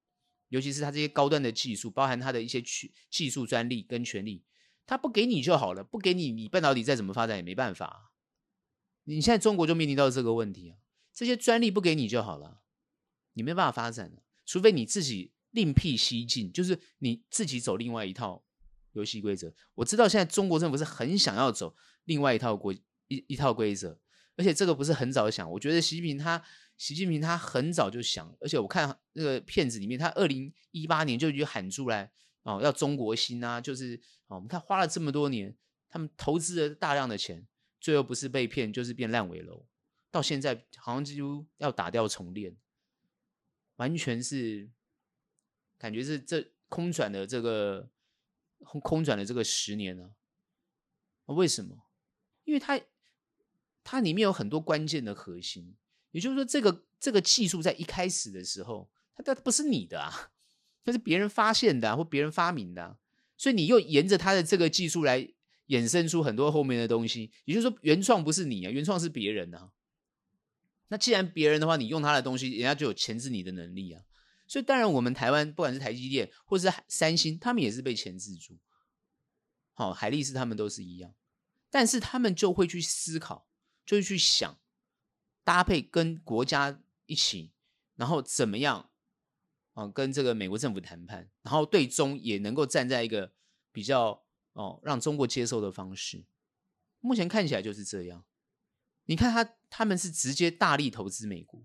[0.48, 4.44] 尤其是他这些高端的技术，包含他的一些技技术专利跟权利，
[4.86, 8.12] 他不给你就好了，不给你，你半导体再怎么发展也没办法。
[9.02, 10.78] 你现在中国就面临到这个问题啊，
[11.12, 12.60] 这些专利不给你就好了，
[13.32, 18.44] 你没办法发展了，除非你自己另辟蹊径，就是你自己走另外一套。
[18.94, 23.98] 游戏规则，我知道现在中国政府是很想要走另外一套规一一套规则，
[24.36, 26.42] 而且这个不是很早想，我觉得习近平他
[26.76, 32.10] 习近平他很早就想，而且我看那个片子里面，他二零一八年就已经喊出来
[32.42, 35.56] 哦，要中国心啊，就是哦，我们看花了这么多年，
[35.88, 37.46] 他们投资了大量的钱，
[37.80, 39.66] 最后不是被骗就是变烂尾楼，
[40.10, 42.56] 到现在好像几乎要打掉重练，
[43.76, 44.70] 完全是
[45.78, 47.88] 感觉是这空转的这个。
[48.64, 50.14] 空空转的这个十年呢？
[51.24, 51.82] 为什么？
[52.44, 52.80] 因为它
[53.84, 55.74] 它里面有很多关键的核心，
[56.10, 60.30] 也就是说，这个这个技术在一开始的时候，它它不是你的啊，
[60.84, 62.98] 它是别人发现的啊，或别人发明的啊，
[63.36, 65.28] 所以你又沿着它的这个技术来
[65.68, 67.30] 衍生出很多后面的东西。
[67.44, 69.70] 也就是说，原创不是你啊，原创是别人啊。
[70.88, 74.02] 那既然别人的话，你用他的东西，人家就有钳制你的能力啊。
[74.46, 78.58] 所以当然，我们台湾不管是台积电或是三星，他们也是被钳制住。
[79.72, 81.14] 好，海力士他们都是一样，
[81.72, 83.48] 但是他们就会去思考，
[83.86, 84.60] 就会去想
[85.42, 87.54] 搭配跟国家一起，
[87.96, 88.90] 然后怎么样
[89.72, 89.88] 啊？
[89.88, 93.32] 跟这个美国政府谈判，然后对中也能够站在一个
[93.72, 96.26] 比较哦让中国接受的方式。
[97.00, 98.22] 目前看起来就是这样。
[99.06, 101.64] 你看他他们是直接大力投资美国，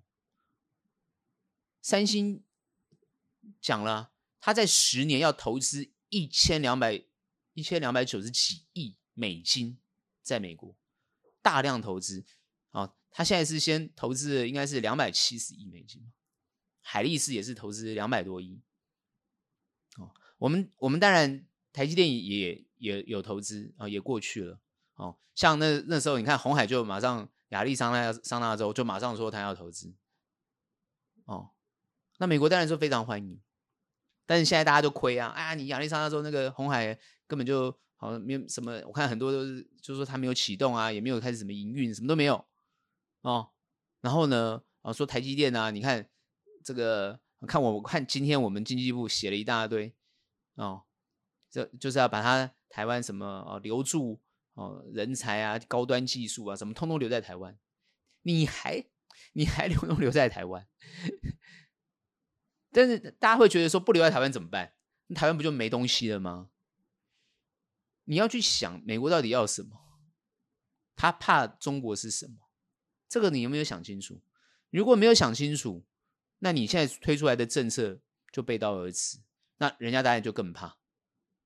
[1.81, 2.43] 三星。
[3.61, 7.05] 讲了，他在十年要投资一千两百
[7.53, 9.77] 一千两百九十几亿美金
[10.27, 10.75] 在美国，
[11.41, 12.25] 大量投资
[12.71, 12.93] 啊！
[13.09, 16.11] 他现在是先投资应该是两百七十亿美金，
[16.81, 18.61] 海力士也是投资两百多亿。
[19.97, 24.59] 哦，我们我们当然台积电也也有投资啊，也过去了
[24.95, 25.17] 哦。
[25.33, 29.95] 像那那时候，你看红海就马上亚利桑那桑那州就马上说他要投资
[31.23, 31.51] 哦。
[32.17, 33.39] 那美国当然说非常欢迎，
[34.25, 35.29] 但是现在大家都亏啊！
[35.29, 42.45] 哎呀，你亚利桑那州那个红海根本就好像没有什么，我看很多都是就是说他没有启动啊，也没有开始什么营运，什么都没有
[43.21, 43.49] 哦。
[44.01, 46.07] 然后呢，啊说台积电啊，你看
[46.63, 49.93] 这个，看我看今天我们经济部写了一大堆
[50.55, 50.83] 哦，
[51.49, 54.21] 这就是要把它台湾什么哦留住
[54.53, 57.57] 哦人才啊，高端技术啊，什么通通留在台湾，
[58.21, 58.85] 你还
[59.33, 60.67] 你还 留都留在台湾？
[62.71, 64.73] 但是大家会觉得说不留在台湾怎么办？
[65.15, 66.49] 台湾不就没东西了吗？
[68.09, 69.81] 你要去想美国到底要什么？
[70.95, 72.49] 他怕中国是什么？
[73.07, 74.21] 这个你有没有想清楚？
[74.69, 75.85] 如果没有想清楚，
[76.39, 77.99] 那你现在推出来的政策
[78.31, 79.19] 就背道而驰，
[79.57, 80.77] 那人家当然就更怕，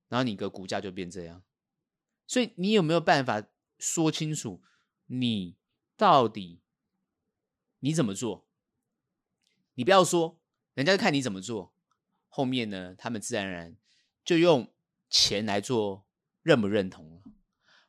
[0.08, 1.42] 然后你的股价就变这样。
[2.26, 3.44] 所以你有没有办法
[3.78, 4.62] 说清楚
[5.06, 5.56] 你
[5.96, 6.60] 到底
[7.80, 8.46] 你怎么做？
[9.74, 10.38] 你不要说。
[10.74, 11.74] 人家看你怎么做，
[12.30, 13.76] 后面呢，他们自然而然
[14.24, 14.72] 就用
[15.10, 16.06] 钱来做
[16.42, 17.22] 认不认同了。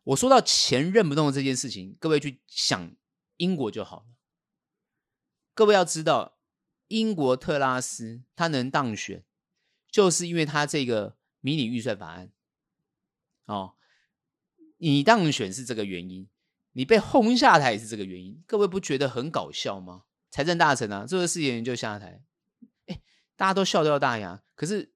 [0.03, 2.95] 我说到钱认不认同这件事情，各位去想
[3.37, 4.05] 英国就好了。
[5.53, 6.37] 各位要知道，
[6.87, 9.23] 英国特拉斯他能当选，
[9.89, 12.31] 就是因为他这个迷你预算法案。
[13.45, 13.75] 哦，
[14.77, 16.27] 你当选是这个原因，
[16.71, 18.43] 你被轰下台也是这个原因。
[18.47, 20.03] 各位不觉得很搞笑吗？
[20.31, 22.23] 财政大臣啊，做个事情就下台。
[22.87, 23.01] 哎
[23.35, 24.93] 大家都笑掉大牙，可是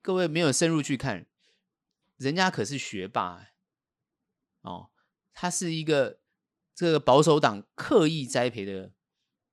[0.00, 1.26] 各位没有深入去看，
[2.22, 3.54] 人家可是学霸哎，
[4.62, 4.90] 哦，
[5.32, 6.20] 他是一个
[6.74, 8.92] 这个保守党刻意栽培的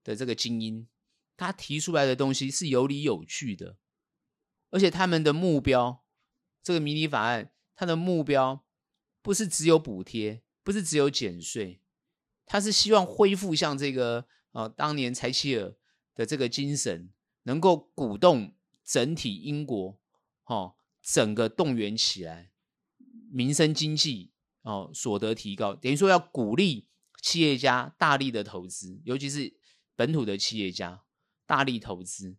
[0.03, 0.87] 的这个精英，
[1.35, 3.77] 他提出来的东西是有理有据的，
[4.69, 6.03] 而且他们的目标，
[6.61, 8.65] 这个迷你法案，他的目标
[9.21, 11.81] 不是只有补贴，不是只有减税，
[12.45, 15.75] 他是希望恢复像这个呃当年柴契尔
[16.13, 17.11] 的这个精神。
[17.43, 18.53] 能够鼓动
[18.83, 19.99] 整体英国，
[20.43, 22.51] 哦，整个动员起来，
[23.31, 26.87] 民生经济哦，所得提高，等于说要鼓励
[27.21, 29.53] 企业家大力的投资，尤其是
[29.95, 31.03] 本土的企业家
[31.45, 32.35] 大力投资，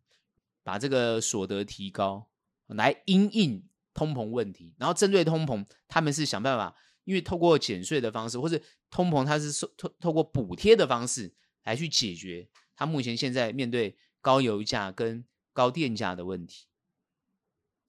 [0.62, 2.29] 把这个所得提高，
[2.66, 4.74] 来因应通膨问题。
[4.79, 12.48] 然后针对通膨，他们是想办法，因为透过减税的方式，或是通膨，它是透透过补贴的方式来去解决。
[12.76, 13.96] 他目前现在面对。
[14.22, 15.24] 高油价跟
[15.55, 16.66] 高电价的问题，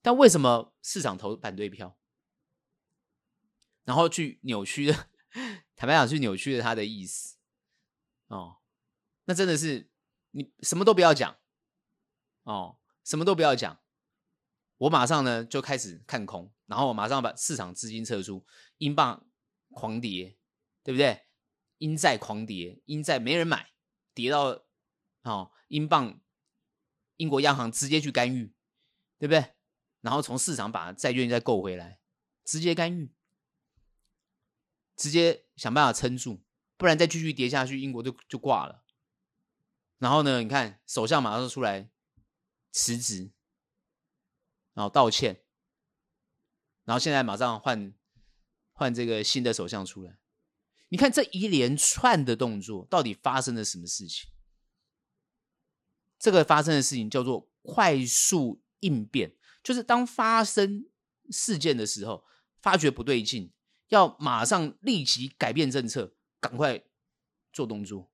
[0.02, 1.98] 但为什么市场投反对票，
[3.84, 5.10] 然后去扭曲的，
[5.76, 7.38] 坦白讲，去扭曲了他的意思
[8.28, 8.58] 哦？
[9.26, 9.92] 那真的是
[10.32, 11.38] 你什么都不要讲
[12.44, 13.82] 哦，什么都不要讲，
[14.78, 18.46] 我马上呢就开始看空，然后我马上把市场资金撤出，
[18.78, 19.28] 英镑
[19.70, 20.38] 狂跌，
[20.84, 21.28] 对不对？
[21.78, 23.72] 英债狂跌，英债没人买，
[24.14, 24.64] 跌到
[25.24, 25.52] 哦。
[25.70, 26.22] 英镑，
[27.16, 28.54] 英国央行直接去干预，
[29.18, 29.54] 对不对？
[30.02, 32.02] 然后从市场把债券再购回来，
[32.44, 33.14] 直接干预，
[35.02, 36.44] 直接想办法撑住，
[36.78, 38.84] 不然再继续跌下去，英国就就挂了。
[39.98, 41.90] 然后呢，你看首相马上出来
[42.72, 43.32] 辞职，
[44.76, 45.42] 然后道歉，
[46.84, 47.92] 然后现在马上换
[48.74, 50.20] 换这个新的首相出来。
[50.90, 54.30] 你看这一连串的动作，到底发生了什么事情？
[56.20, 60.86] 这个发生的事情叫做快速应变，就是当发生
[61.32, 62.24] 事件的时候，
[62.62, 63.52] 发觉不对劲，
[63.92, 66.82] 要马上立即改变政策，赶快
[67.52, 68.10] 做动作。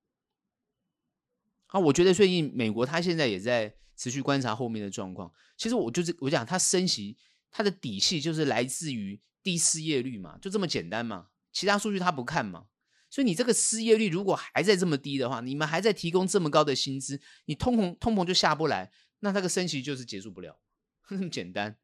[1.68, 5.32] 啊，我觉得最近美国他现在也在持续观察后面的状况。
[5.56, 7.16] 其实我就是我讲，他升息，
[7.50, 12.66] 他的底气就是来自于低失业率嘛，就这么简单嘛，其他数据他不看嘛。
[13.08, 20.58] 所以你这个失业率如果还在这么低的话，你们还在提供这么高的薪资，你通膨通膨就下不来，那这个升息就是结束不了，
[21.08, 21.76] 这么简单。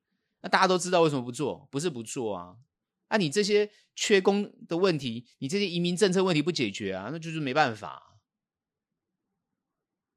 [0.43, 1.69] 那大家都知道为什么不做？
[1.71, 2.57] 不是不做啊，
[3.15, 8.19] 啊，你这些缺工的问题，你这些移民政策问题不解决啊，那就是没办法，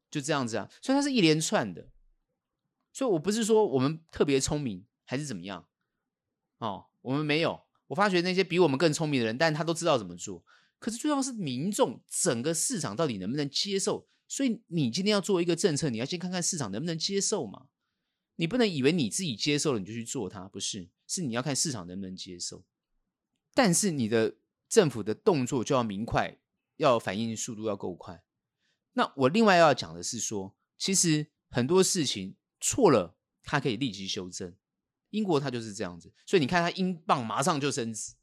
[0.10, 0.68] 就这样子啊。
[0.82, 1.91] 所以它是一连串的。
[2.91, 5.68] 所以我不是说我们特别聪明还是怎么样
[6.58, 7.68] 哦，我们没有。
[7.86, 10.43] 我发觉那些比我们更聪明的人，但他都知道怎么做。
[10.80, 14.08] 可是最重要是民众整个市场到底能不能接受？
[14.28, 17.68] 所以你今天要做一个政策，你要先看看市场能不能接受嘛。
[18.38, 20.89] 你不能以为你自己接受了你就去做它，不是？
[21.08, 22.66] 是你要看市场能不能接受。
[23.58, 24.36] 但是你的
[24.70, 26.38] 政府的动作就要明快，
[26.76, 28.24] 要反应速度要够快。
[28.93, 34.55] 那我另外要讲的是说，其实很多事情错了，它可以立即修正。
[35.10, 38.14] 英国它就是这样子，所以你看它英镑马上就升值，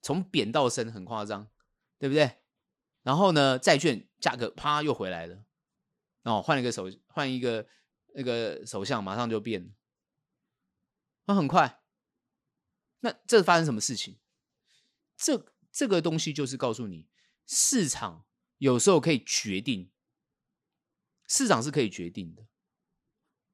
[0.00, 1.50] 从贬到升很夸张，
[1.98, 2.38] 对不对？
[3.02, 5.44] 然后呢，债券价格啪又回来了，
[6.22, 7.66] 哦换了一个首换一个
[8.14, 9.70] 那个首相，马上就变了，
[11.26, 11.82] 那很快。
[13.00, 14.16] 那这发生什么事情？
[15.16, 17.08] 这这个东西就是告诉你，
[17.46, 18.24] 市场
[18.58, 19.90] 有时候可以决定，
[21.28, 22.46] 市场是可以决定的，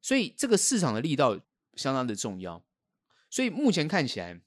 [0.01, 1.41] 所以这个市场的力道
[1.75, 2.65] 相当的重要。
[3.31, 4.41] 所以目前看起来，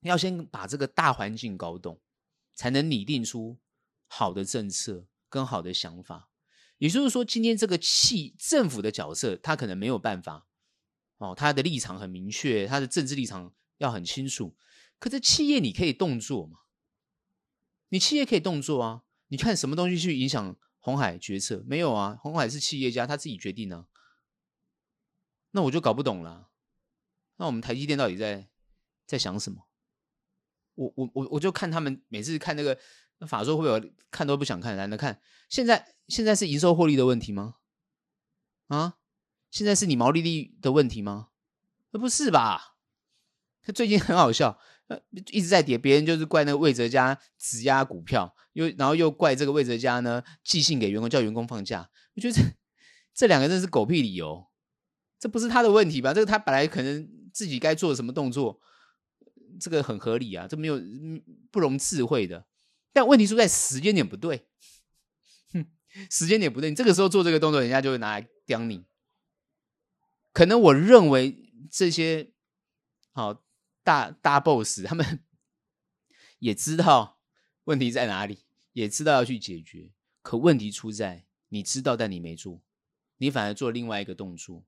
[0.00, 2.00] 要先把这个大环境搞懂，
[2.54, 3.60] 才能拟定出
[4.06, 6.30] 好的政策跟好的想法。
[6.78, 10.46] 也就是说，今天这个气政府的角色，他可能没有办法
[11.18, 14.56] 哦，他的立场很明确，他的政治立场要很清楚。
[15.04, 16.60] 可是企业你可以动作嘛？
[17.90, 19.02] 你企业可以动作啊？
[19.28, 21.62] 你看什么东西去影响红海决策？
[21.66, 23.86] 没有啊，红海是企业家，他自己决定啊。
[25.50, 26.48] 那我就搞不懂了。
[27.36, 28.48] 那我们台积电到底在
[29.04, 29.66] 在想什么？
[30.72, 32.80] 我我我我就看他们每次看那个
[33.28, 35.20] 法说会有看都不想看，懒得看。
[35.50, 37.56] 现在现在是营收获利的问题吗？
[38.68, 38.96] 啊？
[39.50, 41.28] 现在是你毛利率的问题吗？
[41.90, 42.78] 那不是吧？
[43.66, 44.58] 他最近很好笑，
[45.32, 51.90] 一直在跌，别人就是怪那个魏哲家质押股票，又然后又怪这个魏哲家呢寄信给员工叫员工放假。
[52.14, 52.42] 我觉得这
[53.14, 54.46] 这两个真是狗屁理由，
[55.18, 56.12] 这不是他的问题吧？
[56.12, 57.08] 这个他本来可能。
[57.34, 58.60] 自己该做什么动作，
[59.58, 60.80] 这个很合理啊，这没有
[61.50, 62.46] 不容置喙的。
[62.92, 64.46] 但问题出在时间点不对，
[65.52, 65.66] 哼，
[66.08, 68.84] 时间点不对，你这个时候做这个动作，人家就会拿来刁你。
[70.32, 72.30] 可能我认为这些
[73.10, 73.43] 好
[73.84, 75.22] 大大 boss 他们
[76.40, 77.20] 也知道
[77.64, 79.92] 问题在哪里，也知道要去解决。
[80.22, 82.62] 可问题出在你知道，但你没做，
[83.18, 84.64] 你反而做另外一个动作，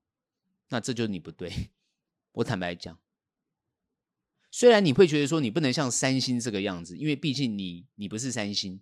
[0.69, 1.71] 那这就是你不对。
[2.33, 2.99] 我坦白讲，
[4.51, 8.79] 虽然你会觉得说你不能像三星这个样子，因为毕竟你你不是三星，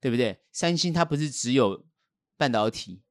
[0.00, 0.42] 对不对？
[0.50, 1.86] 三星它不是只有
[2.36, 3.02] 半导体，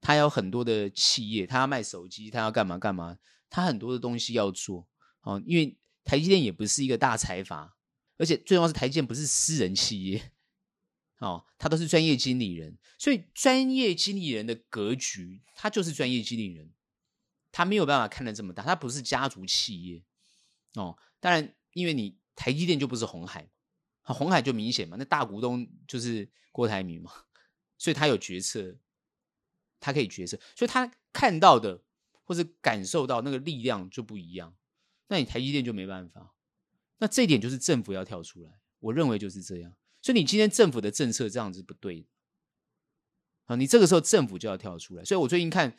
[0.00, 3.18] 它有很多的企业，它要卖手机，它要干嘛干嘛，
[3.48, 4.86] 它很多的东西要做
[5.22, 5.42] 哦。
[5.46, 5.78] 因为
[6.10, 7.76] 台积电也不是一个大财阀，
[8.18, 10.32] 而且最重要是台积电不是私人企业
[11.18, 16.72] 哦，它都是专业经理人，所以专业经理人的格局，他就是专业经理人。
[17.52, 20.02] 他没有办法看得这么大，他不是家族企业
[20.74, 20.98] 哦。
[21.20, 23.48] 当然，因为你台积电就不是红海，
[24.02, 27.12] 红海就明显嘛，那大股东就是郭台铭嘛，
[27.78, 28.76] 所以他有决策，
[29.78, 31.84] 他可以决策，所以他看到的
[32.24, 34.56] 或者感受到那个力量就不一样。
[35.10, 36.34] 那你台积电就没办法，
[36.96, 39.74] 那这一点就是政府要跳出来，我认为就是这样。
[40.00, 42.06] 所以你今天政府的政策这样子不对，
[43.44, 45.04] 啊，你这个时候政府就要跳出来。
[45.04, 45.76] 所以我最近看。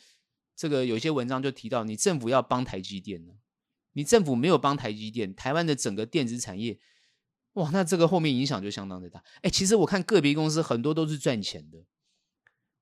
[0.54, 3.34] 这个有一些文章就提到，你政府要帮台积电呢，
[3.94, 6.78] 你政府没有帮台积电，台湾的整个电子产业，
[7.54, 9.24] 哇，那这个后面影响就相当的大。
[9.42, 11.84] 哎，其实我看个别公司很多都是赚钱的，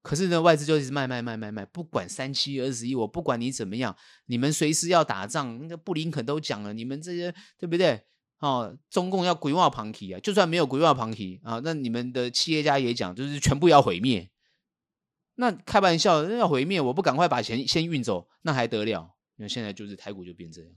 [0.01, 3.95] 可是呢，外资就一直卖卖卖卖卖，不管三七二十一，我不管你怎么样，
[4.25, 8.01] 你们随时要打仗，那布林肯都讲了，你们这些对不对？
[8.39, 14.31] 哦，中共要鬼话旁提啊，就算没有鬼话旁提啊，那你们的企业家也讲，就是全部要毁灭。
[15.35, 19.17] 那开玩笑，那要毁灭，我不赶快把钱先运走，那还得了？
[19.35, 20.71] 那现在就是台股就变这样，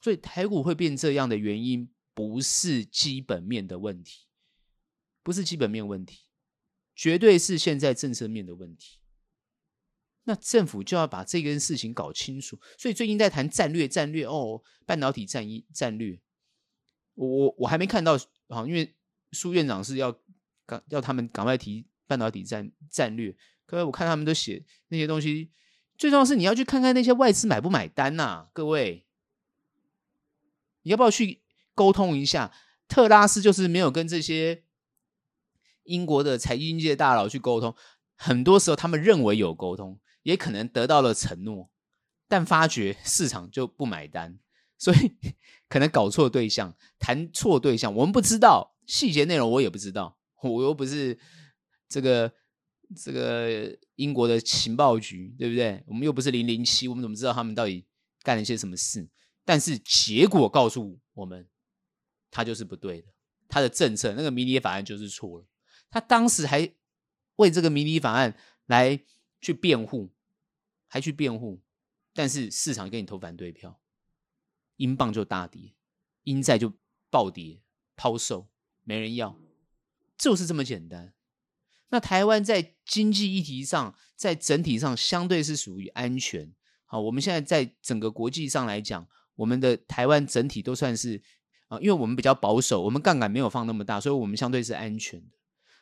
[0.00, 4.26] 所以台股会变这样的原因，不是基本面的问题，
[5.22, 6.26] 不是基本面问题，
[7.00, 8.98] 绝对是现在政策面的问题。
[10.24, 12.60] 那政府就要把这件事情搞清楚。
[12.76, 16.20] 所以最近在谈战略，战略哦，半导体战役战略，
[17.14, 18.16] 我我我还没看到
[18.48, 18.94] 啊，因为
[19.32, 20.14] 苏院长是要
[20.66, 21.86] 赶要他们赶快提。
[22.06, 23.34] 半导体战战略，
[23.64, 25.48] 各位，我看他们都写那些东西，
[25.96, 29.06] 最重要是你要去看看那些外资买不买单呐、各位，
[30.82, 31.40] 你要不要去
[31.72, 32.52] 沟通一下？
[32.88, 34.64] 特拉斯就是没有跟这些
[35.90, 37.74] 英国的财经界大佬去沟通，
[38.16, 41.70] 很多时候他们认为有沟通，也可能得到了承诺，
[42.28, 44.38] 但发觉市场就不买单，
[44.78, 45.16] 所以
[45.68, 51.18] 可能搞错对象，谈错对象，我们不知道细节内容，我也不知道，我又不是。
[51.92, 52.32] 这个
[52.94, 55.82] 这个英国的情报局，对不对？
[55.88, 57.84] 我们又不是零零七，我们怎么知道他们到底
[58.22, 59.08] 干了一些什么事？
[59.44, 61.48] 但是结果告诉我们，
[62.30, 63.08] 他就是不对的，
[63.48, 65.46] 他的政策那个迷你法案就是错了。
[65.90, 66.72] 他当时还
[67.36, 68.36] 为这个迷你法案
[68.66, 69.00] 来
[69.40, 70.10] 去辩护，
[70.86, 71.60] 还去辩护，
[72.14, 73.80] 但是市场给你投反对票，
[74.76, 75.74] 英镑就大跌，
[76.22, 76.72] 英债就
[77.10, 77.60] 暴跌
[77.96, 78.48] 抛售，
[78.84, 79.36] 没人要，
[80.16, 81.12] 就是这么简单。
[81.88, 91.20] 那台湾在经济议题上，在整体上相对是属于安全，好，我们现在在整个国际上来讲，我们的台湾整体都算是
[91.66, 95.39] 啊，因为我们比较保守，我们杠杆没有放那么大，所以我们相对是安全的。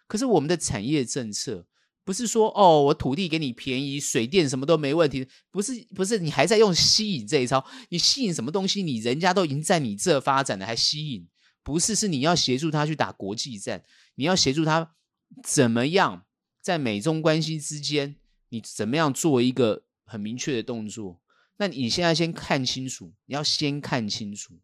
[0.09, 1.65] 可是我们的产业政策
[2.03, 8.83] 不是说哦，我土地给你便宜，水电什么都没问题，不是不是，你还在用吸引这一招，你吸引什么东西？
[8.83, 11.29] 你人家都已经在你这发展了，还吸引？
[11.63, 13.85] 不是，是你要协助他去打国际战，
[14.15, 14.97] 你要协助他
[15.45, 16.25] 怎么样
[16.63, 18.17] 在美中关系之间，
[18.49, 21.21] 你怎么样做一个很明确的动作？
[21.59, 24.59] 那你现在先看清楚，你要先看清楚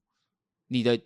[0.68, 0.98] 你的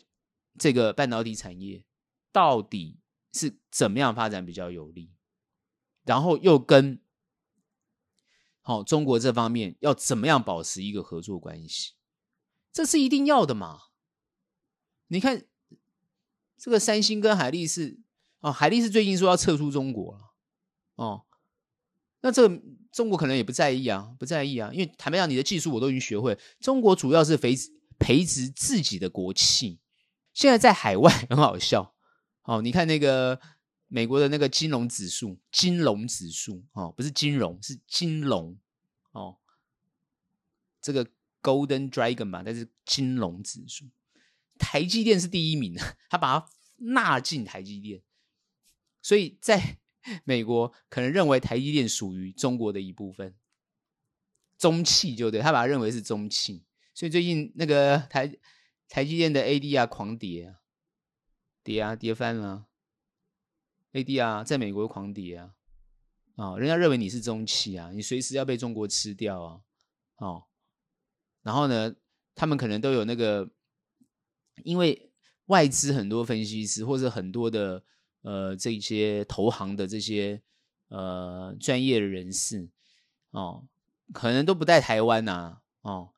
[0.57, 1.82] 这个半导体产业
[2.30, 3.01] 到底
[3.39, 5.12] 是怎么样发展比较有利，
[6.05, 7.01] 然后又跟
[8.61, 11.93] 好中国这方面要怎么样保持一个合作关系，
[12.72, 13.82] 这是一定要的嘛？
[15.07, 15.45] 你看
[16.57, 18.01] 这个三星跟海力士
[18.41, 20.34] 哦，海力士最近说要撤出中国了
[20.97, 21.24] 哦。
[22.20, 26.36] 那这个中国可能也不在意啊，不在意啊，因为坦白讲，你的技术我都已经学会。
[26.61, 27.55] 中国主要是培
[27.99, 29.78] 培植自己的国企，
[30.34, 31.95] 现在在海外 很好笑。
[32.49, 33.38] 哦，你看那个
[33.86, 38.59] 美国的那个金融指数，金融指数哦，不是金融，是金融
[39.12, 39.36] 哦。
[40.80, 41.07] 这个
[41.42, 43.84] Golden Dragon 吧，但是金融指数，
[44.59, 48.01] 台积电是第一名的，他把它纳进台积电，
[49.03, 49.78] 所以在。
[50.24, 53.34] 美国可能认为台积电属于中国的一部分，
[54.57, 56.62] 中企就对，他把它认为是中企，
[56.94, 58.32] 所以最近那个台
[58.88, 60.55] 台积电的 ADR 狂跌啊，
[61.68, 62.64] 跌啊跌翻了
[63.92, 65.54] ，ADR 在美国狂跌啊，
[66.36, 69.60] 啊、哦，人家认为你是中企啊，你随时要被中国吃掉啊，
[70.16, 70.44] 哦，
[71.42, 71.94] 然后呢，
[72.34, 73.50] 他们可能都有那个，
[74.64, 75.12] 因为
[75.46, 77.84] 外资很多分析师或者很多的。
[78.22, 80.42] 呃，这些投行的这些
[80.88, 82.68] 呃专业的人士
[83.30, 83.64] 哦，
[84.12, 86.12] 可能都不在台湾呐、啊，哦，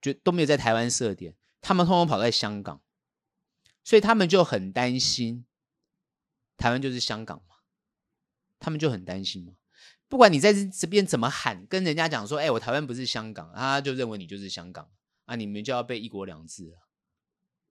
[0.00, 2.80] 就都没有在台湾设点，他们通通跑在香港，
[3.84, 5.44] 所以他们就很担心，
[6.56, 7.56] 台湾就是香港嘛，
[8.58, 9.54] 他们就很担心嘛。
[10.08, 14.90] 不管你在这边怎么喊，跟人家讲说，哎，我台湾不是香港，他就认为你就是香港
[15.24, 16.78] 啊，你们就要被一国两制了，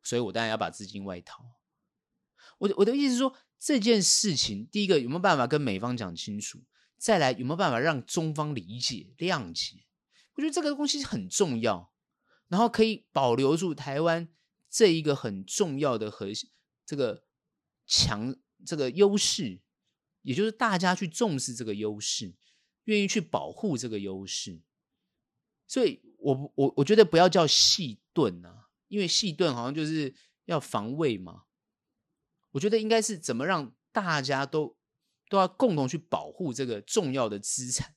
[0.01, 1.43] 所以我当然要把资金外逃。
[2.57, 3.35] 我的我的意思是说。
[3.63, 6.63] 这件事情，第一个有没有办法跟美方讲清楚？
[6.97, 9.85] 再来有没有办法让中方理解、谅解？
[10.33, 11.93] 我觉得这个东西很重要，
[12.47, 14.27] 然后可以保留住台湾
[14.71, 16.49] 这一个很重要的核心，
[16.85, 17.25] 这个
[17.85, 18.33] 强
[18.65, 19.59] 这个优势，
[20.21, 22.33] 也就是大家去重视这个优势，
[22.85, 24.61] 愿意去保护这个优势。
[25.67, 30.15] 所以我我我觉得不要叫细盾啊，因为细盾好像就是
[30.45, 31.43] 要防卫嘛。
[32.51, 34.77] 我觉得应该是怎么让大家都
[35.29, 37.95] 都要共同去保护这个重要的资产，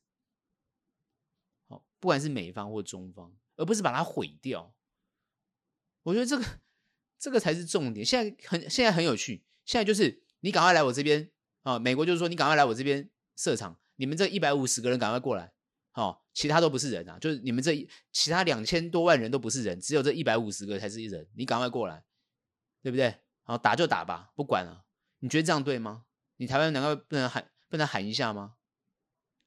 [1.69, 4.75] 好，不管是美方或中方，而不是把它毁掉。
[6.03, 6.61] 我觉得这个
[7.25, 8.05] 这个才是重点。
[8.05, 11.31] 现在很现在很有趣，现在就是你赶快来我这边
[11.63, 11.79] 啊！
[11.79, 15.55] 美国就是说你赶快来我这边设厂，你们这一百五十个人赶快过来，
[15.93, 22.05] 好，其他都不是人啊，就是你们这其他两千多万人都不是人，只有这一百五十个才是一人，你赶快过来，
[22.83, 23.15] 对不对？
[23.45, 24.85] 好，打就打吧，不管了。
[25.21, 26.05] 你觉得这样对吗？
[26.37, 28.57] 你台湾难道不能喊，不能喊一下吗？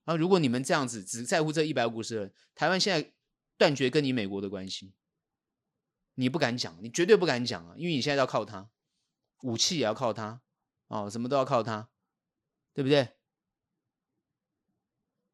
[0.06, 3.14] 啊，如果你们这样子只在乎这一百五十人，台湾现在
[3.56, 4.96] 断绝跟你美国的关系，
[6.20, 8.70] 你不敢讲，你绝对不敢讲啊，因为你现在要靠他，
[9.44, 10.42] 武器也要靠他，
[10.88, 11.90] 哦，什么都要靠他，
[12.74, 13.10] 对不对？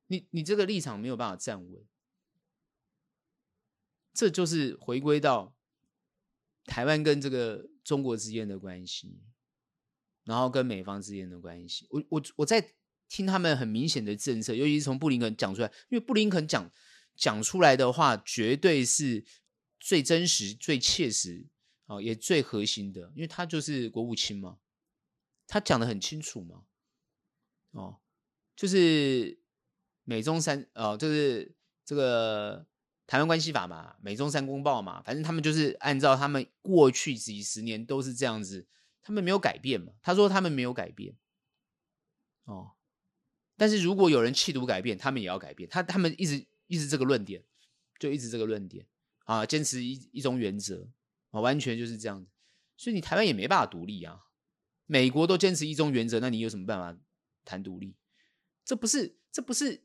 [0.07, 1.86] 你你这个立场没有办法站稳，
[4.13, 5.55] 这就是回归到。
[6.65, 9.19] 台湾跟这个中国之间的关系，
[10.23, 12.73] 然后跟美方之间的关系，我我我在
[13.09, 16.71] 听他们很明显的政策，尤其是从布林肯讲出来，因为布林肯讲
[17.17, 19.25] 讲出来的话，绝对是
[19.84, 21.45] 最真实、最切实
[21.88, 24.57] 啊，也最核心的，因为他就是国务卿嘛，
[25.45, 26.63] 他讲的很清楚嘛，
[27.71, 27.99] 哦，
[28.55, 29.38] 就是
[30.03, 31.53] 美中三哦，就是
[31.84, 32.65] 这个。
[33.05, 38.65] 台湾关系法嘛，美中三公报嘛，反正他们就是按照他们过去几十年都是这样子，
[39.01, 39.91] 他们没有改变嘛。
[40.01, 41.13] 他说他们没有改变，
[42.45, 42.71] 哦，
[43.57, 45.69] 但是如果有人企图改变，他们也要改变。
[45.69, 47.43] 他他们一直一直这个论点，
[47.99, 48.88] 就一直这个论点
[49.24, 50.88] 啊，坚持一一种原则
[51.32, 52.30] 啊，完全就是这样子。
[52.78, 54.26] 所以你台湾也没办法独立啊。
[54.86, 56.99] 美国都坚持一中原则，那你有什么办法
[57.45, 57.95] 谈独立？
[58.65, 59.84] 这不是这不是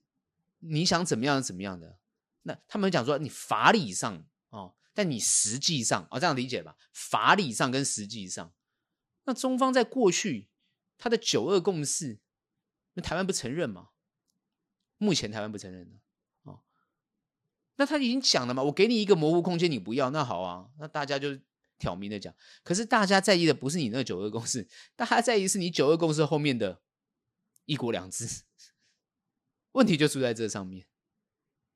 [0.58, 1.98] 你想怎么样怎么样的。
[2.42, 6.76] 那他们讲说，你法理上哦，但你实际上哦，这样理解吧？
[6.92, 8.52] 法理上跟实际上，
[9.24, 10.48] 那中方在过去
[10.98, 12.18] 他的九二共识，
[12.94, 13.90] 那台湾不承认吗？
[14.96, 15.96] 目前台湾不承认的。
[17.78, 21.38] 那他已经讲了嘛，我给你一个模糊空间，你不要，那好啊，那大家就
[21.78, 22.34] 挑明的讲。
[22.64, 26.82] 可是大家在意的不是你那九二共识，大家在意是你九二共识后面的
[27.66, 28.42] 一国两制。
[29.72, 30.86] 问题就出在这上面，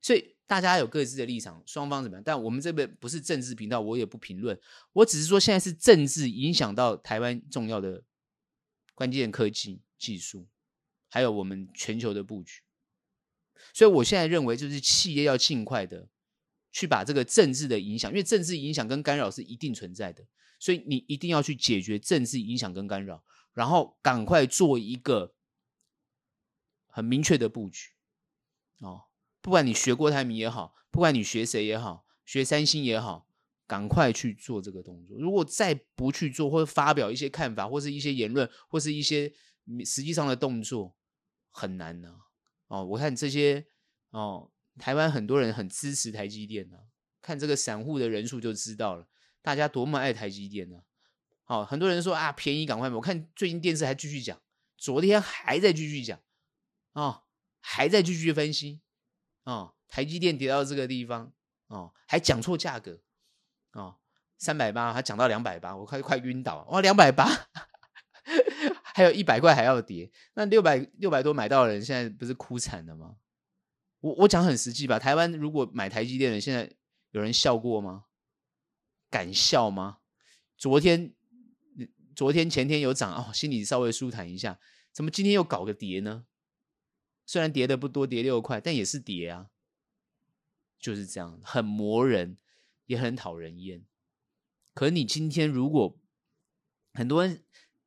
[0.01, 2.23] 所以大家有各自的立场，双方怎么样？
[2.25, 4.59] 但我们这边不是政治频道，我也不评论。
[4.91, 8.03] 我只是说，现在是政治影响到台湾重要的
[8.93, 10.49] 关键科技技术，
[11.07, 12.62] 还有我们全球的布局。
[13.73, 16.07] 所以，我现在认为，就是企业要尽快的
[16.71, 20.25] 去把这个政治的影响，因为政治影响跟干扰是一定存在的，
[20.59, 23.23] 所以你一定要去解决政治影响跟干扰，
[23.53, 25.33] 然后赶快做一个
[26.87, 27.91] 很明确的布局。
[28.79, 29.03] 哦，
[29.41, 33.27] 不管你学郭台铭也好，不管你学谁也好，学三星也好，
[33.65, 35.17] 赶快去做这个动作。
[35.17, 39.33] 如果再不去做，或者发表一些看法，或是一些言论，或是一些
[39.85, 40.95] 实际上的动作，
[41.49, 42.19] 很难呢、
[42.73, 43.63] 哦，我看这些
[44.09, 44.49] 哦，
[44.79, 46.77] 台湾很多人很支持台积电呢、
[47.21, 49.07] 看这个散户的人数就知道了，
[49.43, 50.77] 大家多么爱台积电呢、
[51.45, 51.61] 啊。
[51.61, 52.95] 哦，很多人说啊，便宜赶快买。
[52.95, 54.41] 我看最近电视还继续讲，
[54.75, 56.19] 昨天还在继续讲，
[56.93, 57.21] 哦，
[57.59, 58.81] 还在继续分析，
[59.43, 61.31] 哦，台积电跌到这个地方，
[61.67, 63.03] 哦，还讲错价格，
[63.73, 63.97] 哦，
[64.39, 67.29] 三百八，还讲到两百八，我快快晕倒，哇，两百八。
[68.93, 73.17] 还有一百块还要跌，那六百六百多买到的人现在不是哭惨了吗？
[74.01, 74.99] 我我讲很实际吧。
[74.99, 76.71] 台湾如果买台积电的，现在
[77.11, 78.05] 有人笑过吗？
[79.09, 79.97] 敢笑吗？
[80.57, 81.15] 昨天
[82.15, 84.59] 昨天前天有涨哦，心里稍微舒坦一下。
[84.91, 86.25] 怎么今天又搞个跌呢？
[87.25, 89.49] 虽然跌的不多，跌六块，但也是跌啊。
[90.79, 92.37] 就是这样，很磨人，
[92.85, 93.85] 也很讨人厌。
[94.75, 95.99] 可你今天如果
[96.93, 97.42] 很多人。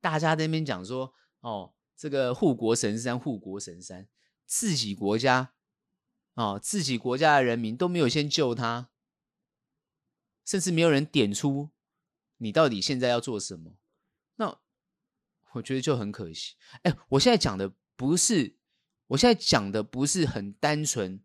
[0.06, 4.06] 大家在那边讲说，哦，这个护国神山，护国神山，
[4.44, 5.52] 自己国家，
[6.34, 8.88] 哦，自己国家的人民都没有先救他，
[10.44, 11.70] 甚至没有人点出
[12.36, 13.78] 你到底现在要做什么，
[14.36, 14.56] 那
[15.54, 16.54] 我觉得就很可惜。
[16.82, 18.54] 哎，我现在讲的不是，
[19.08, 21.20] 我现在讲的不是很单纯，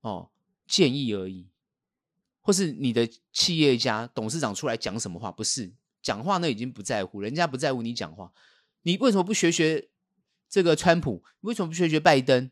[0.00, 0.32] 哦，
[0.66, 1.48] 建议而已，
[2.40, 5.72] 或是你的企业家董事长出来讲什么话，不是。
[6.02, 8.32] 讲话那已经不在乎，人家不在乎你讲话，
[8.82, 9.90] 你为什么不学学
[10.48, 11.22] 这个川普？
[11.40, 12.50] 为什么不学学拜登？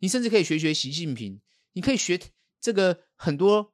[0.00, 1.40] 你甚至可以学学习近平，
[1.72, 2.20] 你可以学
[2.60, 3.72] 这个很多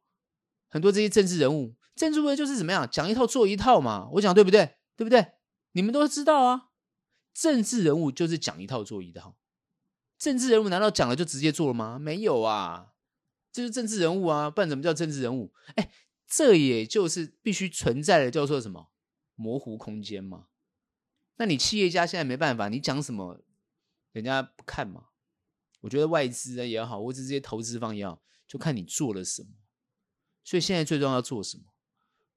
[0.68, 1.74] 很多这些政治人物。
[1.94, 4.08] 政治人物就是怎么样，讲一套做一套嘛。
[4.14, 4.76] 我讲对不对？
[4.96, 5.32] 对不对？
[5.72, 6.70] 你们都知道啊。
[7.32, 9.36] 政治人物就是讲一套做一套。
[10.18, 11.98] 政治人物难道讲了就直接做了吗？
[11.98, 12.92] 没有啊，
[13.52, 14.48] 这是政治人物啊。
[14.48, 15.52] 不然怎么叫政治人物？
[15.74, 15.90] 哎，
[16.26, 18.88] 这也就是必须存在的，叫做什么？
[19.34, 20.48] 模糊空间嘛？
[21.36, 23.42] 那你企业家现在没办法，你讲什么，
[24.12, 25.08] 人家不看嘛？
[25.80, 29.48] 我觉得外资也好，或者这些投资方也好，就看你做了什么。
[30.44, 31.64] 所以现在最重要要做什么？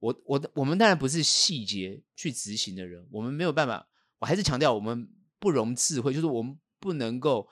[0.00, 3.88] 我我我们当然不是细节去执行的人，我们没有办法。
[4.18, 7.48] 我还是强调，我们不容智慧，就是我们不能够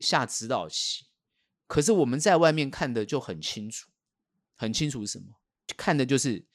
[0.00, 1.06] 下指导棋。
[1.66, 3.90] 可是我们在外面看的就很清楚，
[4.54, 5.40] 很清楚是什么？
[5.76, 6.47] 看的就是。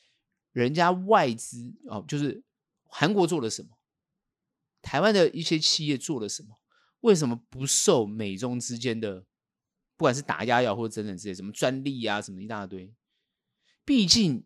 [0.53, 2.41] 人家外资哦，就是
[2.85, 3.77] 韩国做了什么？
[4.81, 6.59] 台湾的一些企业做了什么？
[7.01, 9.25] 为什么不受美中之间的
[9.97, 12.93] 不管是打压呀，或者等等之类什么专利啊，什么一大堆？
[13.83, 14.45] 毕竟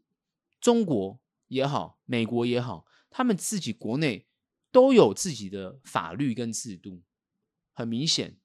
[0.59, 4.27] 中国也好，美国也好，他们自己国内
[4.71, 7.03] 都有自己的法律跟制度，
[7.73, 8.37] 很明显。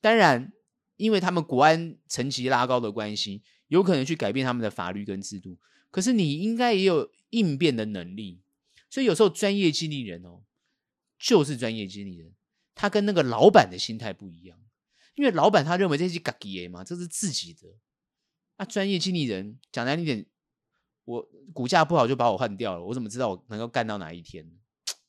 [0.00, 0.52] 当然，
[0.96, 5.58] 因为他们国安层级拉高的关系，有可能去改变他们的法律跟制度。
[5.94, 8.42] 可是你应该也有应变的能力，
[8.90, 10.42] 所以有时候专业经理人哦，
[11.16, 12.34] 就是专业经理人，
[12.74, 14.58] 他跟那个老板的心态不一样，
[15.14, 17.76] 因为老板他认为这是自己的嘛，这是自己的，
[18.56, 20.26] 啊，专业经理人讲难听点，
[21.04, 21.22] 我
[21.52, 24.50] 股价不好就把我换掉了，我怎么知道我能够干到哪一天？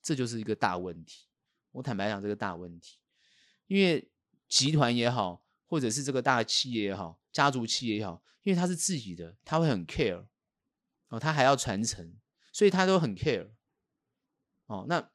[0.04, 1.26] 这就是一个大问题。
[1.72, 3.00] 我坦白讲，这个大问题，
[3.66, 4.08] 因为
[4.48, 10.28] 集团也好，或者是这个大企业也好，家族企业也好，因为他是自己的，他会很 care。
[11.10, 12.16] 哦，他还要传承，
[12.52, 13.50] 所以他都很 care。
[14.66, 15.12] 哦，那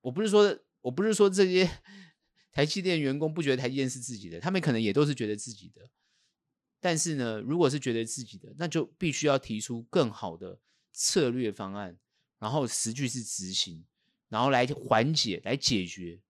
[0.00, 1.70] 我不是说，我不是说这些
[2.52, 5.90] 台积电员工不觉得台积电是自己的，他们可能也都是觉得自己的。
[6.80, 10.58] 但是呢，如果是觉得自己的，那就必须要提出更好的
[10.92, 11.98] 策略方案，
[12.38, 13.84] 然后实际是执行，
[14.28, 16.20] 然后来缓解、来解决。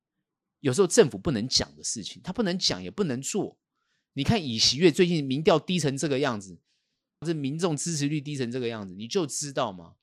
[0.60, 3.58] 有时候政府不能讲的事情，他不能讲，也不能做。
[4.14, 6.58] 你看以喜悦最近民调低成这个样子。
[7.24, 9.96] 是民众支持率低成这个样子，你就知道吗？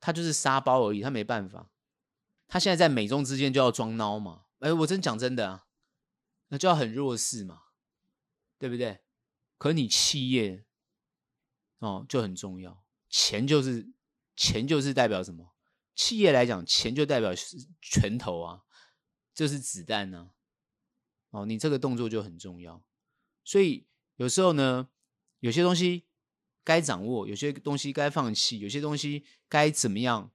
[0.00, 1.70] 他就是沙包而已，他没办法。
[2.48, 4.46] 他现在在美中之间就要装孬嘛？
[4.60, 5.66] 哎，我真讲真的啊，
[6.48, 7.64] 那就要很弱势嘛，
[8.58, 9.00] 对不对？
[9.58, 10.64] 可你企业
[11.78, 13.92] 哦就很重要，钱就是
[14.34, 15.54] 钱就是代表什么？
[15.94, 17.32] 企业来讲，钱就代表
[17.82, 18.62] 拳头啊，
[19.34, 20.30] 就是子弹呢、
[21.28, 22.82] 哦，你这个动作就很重要。
[23.44, 23.86] 所以
[24.16, 24.88] 有时候呢，
[25.40, 26.06] 有些东西
[26.64, 30.30] 该掌握，有些东西该放弃，有些东西该怎么样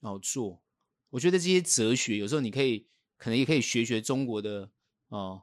[0.00, 0.62] 哦做？
[1.10, 4.70] 我觉得这些哲学，有时候你可以可能也可以学学中国的
[5.08, 5.42] 哦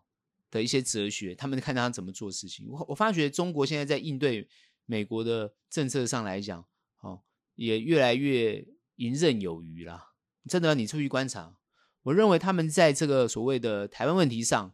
[0.52, 2.68] 的一些哲学，他们看他怎么做事情。
[2.70, 4.48] 我我发觉中国现在在应对
[4.86, 6.66] 美国的政策上来讲，
[7.02, 7.22] 哦，
[7.56, 8.66] 也越来越。
[8.98, 10.14] 游刃有余啦，
[10.48, 11.58] 真的，你出去观察，
[12.04, 14.74] 我认为他们在这个所谓的台湾问题上，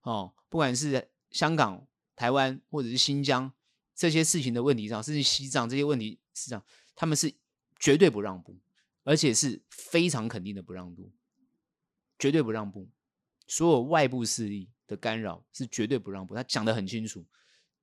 [0.00, 1.86] 哦，不管是香港、
[2.16, 3.52] 台湾或者是新疆
[3.98, 7.34] 这些事情的问题上，甚至西藏这些问题上，他们是
[7.80, 8.56] 绝对不让步，
[9.02, 11.10] 而且是非常肯定的不让步，
[12.16, 12.88] 绝对不让步。
[13.48, 17.26] 所有外部势力的干扰是绝对不让步，他讲得很清楚。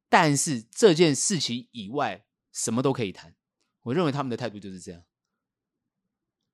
[0.07, 3.36] 但是这件事情以外，什么都可以谈。
[3.82, 5.03] 我认为他们的态度就是这样。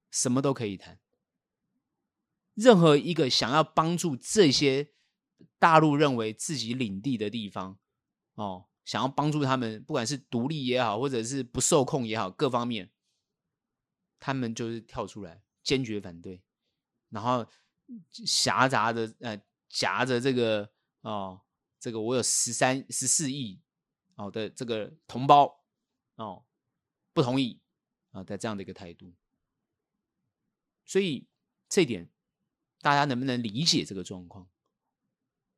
[0.10, 1.00] 什么都可以谈，
[2.56, 4.92] 任何一个想要帮助这些
[5.60, 7.78] 大陆认为自己领地的地方，
[8.34, 12.92] 哦，想要帮助他们，不管是独立也好，或者是不受控也好，各方面，
[14.20, 16.42] 他们就是跳出来坚决反对，
[17.10, 17.48] 然后
[18.26, 20.72] 夹杂着呃夹着这个
[21.02, 21.42] 哦，
[21.80, 23.62] 这个我有十三十四亿
[24.16, 25.64] 哦的这个同胞
[26.16, 26.46] 哦
[27.14, 27.62] 不同意
[28.12, 29.14] 啊的这样的一个态度。
[30.86, 31.28] 所以
[31.70, 32.10] 这点，
[32.82, 34.50] 大家能不能理解这个状况？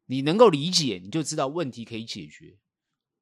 [0.05, 2.59] 你能够理解，你就知道问题可以解决，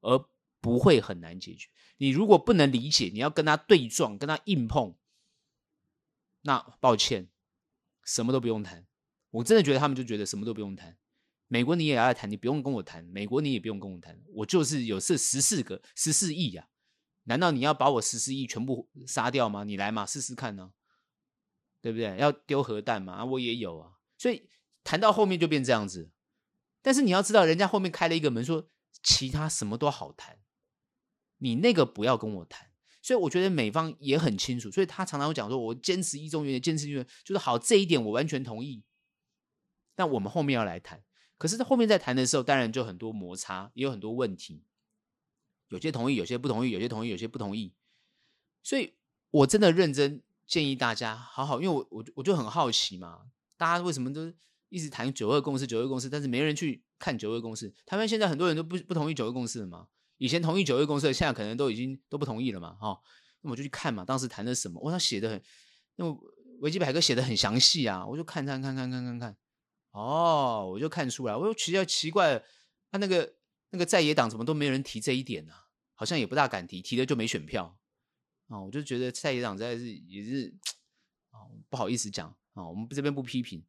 [0.02, 0.24] 而
[0.60, 1.68] 不会很难解决。
[1.96, 4.94] 你如果不能理解，你要跟他对撞，跟他硬碰，
[6.42, 7.28] 那抱歉，
[8.04, 8.86] 什么都不用谈。
[9.30, 10.98] 我真的觉得他们就觉得什么都不用谈。
[11.48, 13.02] 美国你也要来谈，你不用跟我谈。
[13.04, 16.68] 美国你也不用跟我谈，我就是有这十四个十四亿呀，
[17.24, 19.64] 难道你要把我十四亿全部杀掉吗？
[19.64, 20.72] 你来嘛，试试看呢。
[21.80, 22.16] 对不对？
[22.16, 23.14] 要丢核弹嘛？
[23.14, 23.94] 啊，我也有啊。
[24.16, 24.48] 所以
[24.84, 26.12] 谈到后面就变这样子。
[26.80, 28.68] 但是你要知道，人家后面开了一个门，说
[29.02, 30.38] 其他什么都好谈，
[31.38, 32.70] 你那个不要跟我谈。
[33.00, 38.84] 所以我觉得美方也很清楚，所以他常常会讲说：“我坚持一中原则，坚持一中原则，就是好这一点我完全同意。”
[39.94, 41.02] 但我们后面要来谈，
[41.38, 44.64] 可是，后面在谈的时候，当然就很多摩擦，也有很多问题。
[45.68, 47.74] 有些同意，有些不同意，有些同意，有些不同意。
[48.62, 48.94] 所以
[49.30, 50.22] 我真的认真。
[50.44, 54.30] 建议大家好好，因为我我我就很好奇嘛，大家为什么都
[54.72, 57.70] 一直谈九二共识、九二共识，但是没人去看九二共识？
[57.84, 59.86] 台湾现在很多人都不不同意九二共识了嘛？
[60.16, 62.72] 以前同意九二共识，现在可能都已经都不同意了嘛？
[62.80, 63.00] 哈、哦，
[63.42, 64.80] 那我就去看嘛，当时谈的什么？
[64.82, 65.42] 我他写的很，
[65.96, 66.10] 那
[66.60, 69.36] 维基百科写的很详细啊，我就看看看看看看看，
[69.90, 72.42] 哦，我就看出来，我就奇奇怪，
[72.90, 73.34] 他那个
[73.68, 75.52] 那个在野党怎么都没有人提这一点呢、
[75.92, 77.78] 好像也不大敢提，提了就没选票。
[78.48, 80.54] 啊，我就觉得蔡野长在是也是
[81.28, 83.62] 啊，不好意思讲啊，我们这边不批评。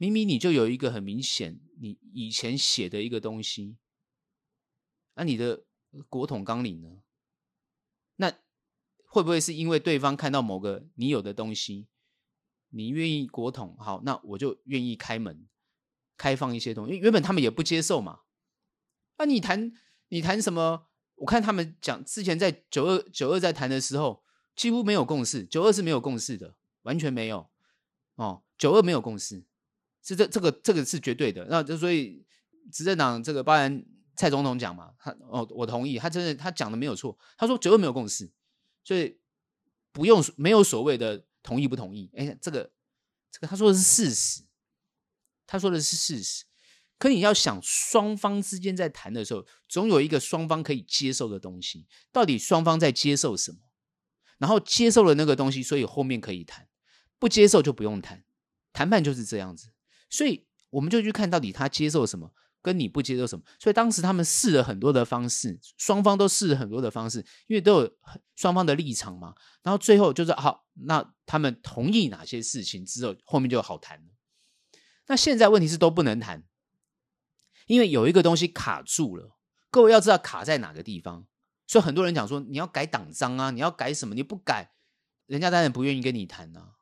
[0.00, 3.76] 明明你就有一个很明显，你以前写的一个东西，
[5.12, 5.66] 那、你的
[6.08, 7.02] 国统纲领呢？
[8.16, 8.32] 那
[9.04, 11.86] 会不会是因为对方看到某个你有的东西，
[12.70, 13.76] 你愿意国统？
[13.78, 15.46] 好，那我就愿意开门，
[16.16, 18.20] 开放一些东西，因为原本他们也不接受嘛。
[19.18, 19.70] 那、你谈
[20.08, 20.86] 你谈什么？
[21.16, 24.24] 我看他们讲之前在九二九二在谈的时候，
[24.56, 25.44] 几乎没有共识。
[25.44, 27.50] 九二是没有共识的，完全没有
[28.14, 28.42] 哦。
[28.56, 29.44] 九二没有共识，
[30.16, 31.46] 这这这个这个是绝对的。
[31.48, 32.24] 那就所以
[32.72, 33.84] 执政党这个，包含
[34.16, 37.16] 蔡总统讲嘛，他哦我同意，他真的他讲的没有错。
[37.36, 38.30] 他说绝对没有共识，
[38.84, 39.18] 所以
[39.92, 42.10] 不用没有所谓的同意不同意。
[42.16, 42.70] 哎，这个
[43.30, 44.42] 这个他说的是事实，
[45.46, 46.44] 他说的是事实。
[46.98, 51.86] 可你要想，双方之间在谈的时候，总有一个双方可以接受的东西。
[52.12, 53.58] 到底双方在接受什么？
[54.36, 56.66] 然后接受了那个东西，所以后面可以谈；
[57.18, 58.24] 不接受就不用谈。
[58.72, 59.70] 谈判就是这样子。
[60.10, 62.30] 所以我们就去看到底他接受什么，
[62.60, 63.44] 跟你不接受什么。
[63.58, 67.96] 所以当时他们试了很多的方式，双方都试了很多的方式，因为都有
[68.36, 69.34] 双方的立场嘛。
[69.62, 74.08] 然后最后就是好，那他们同意哪些事情之后，后面就好谈了。
[75.06, 76.44] 那现在问题是都不能谈。
[77.66, 79.38] 因为有一个东西卡住了，
[79.70, 81.24] 各位要知道卡在哪个地方，
[81.68, 84.14] 所以很多人讲说你要改党章啊，你要改什么？
[84.16, 84.72] 你不改，
[85.26, 86.72] 人家当然不愿意跟你谈啊，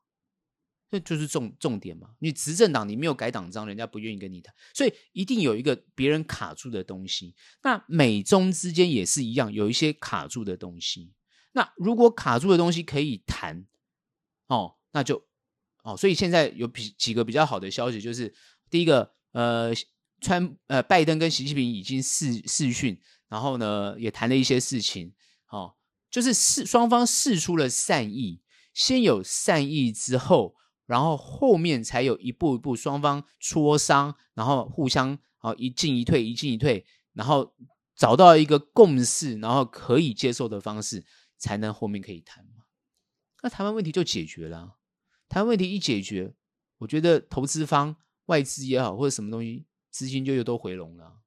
[0.90, 2.10] 这就是重重点嘛。
[2.18, 7.34] 你执政党你没有改党章，人家不愿意跟你谈，所以一定有一个别人卡住的东西。
[7.62, 11.12] 那美中之间也是一样，有一些卡住的东西。
[11.52, 13.66] 那如果卡住的东西可以谈，
[14.46, 15.26] 哦，那就
[15.82, 18.34] 哦，所以现在有比几个比较好的消息，就是
[18.70, 19.72] 第一个，呃。
[20.20, 25.14] 川呃，拜登跟习近平已经视视讯然后呢也谈了一些事情，
[25.48, 25.76] 哦，
[26.10, 28.42] 就是释双方试出了善意，
[28.74, 30.56] 先有善意之后，
[30.88, 37.54] 然后后面才有一步一步双方磋商，然后互相啊一进一退，一进一退，然后
[37.94, 41.04] 找到一个共识，然后可以接受的方式，
[41.36, 42.64] 才能后面可以谈嘛。
[43.42, 44.78] 那台湾问题就解决了，
[45.28, 46.34] 台湾问题一解决，
[46.78, 51.18] 我觉得投资方外资也好或者什么东西，资金就又都回笼了。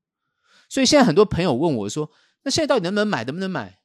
[0.68, 2.09] 所以现在很多朋友问我说
[2.43, 3.24] ：“那现在到底能不能买？
[3.26, 3.80] 能不能买？”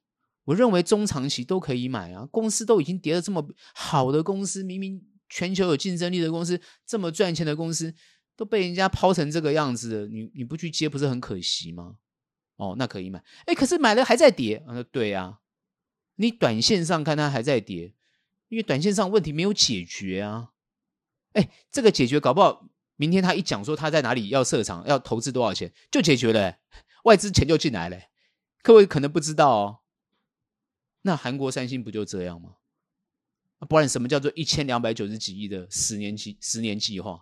[0.46, 2.24] 我认为中长期都可以买啊。
[2.30, 7.94] 公司都已经跌得这么好的公司，明明全球有竞争力的公司，这么赚钱的公司，
[8.36, 11.96] 都被人家抛成这个样子了，你你不去接，不是很可惜吗？
[12.56, 13.22] 哦，那可以买。
[13.46, 14.64] 哎，可是买了还在跌。
[14.66, 15.40] 啊，对啊，
[16.16, 17.94] 你短线上看它还在跌，
[18.48, 20.52] 因为短线上问题没有解决啊。
[21.32, 22.68] 哎，这个解决搞不好。
[22.98, 26.56] 明天他一讲说他在哪里要设厂，要投资多少钱，就解决了，
[27.04, 28.00] 外资钱就进来了。
[28.62, 29.80] 各位可能不知道哦，
[31.02, 32.56] 那韩国三星不就这样吗？
[33.68, 37.20] 不然什么叫做一千两百九十几亿的十年计十年计划？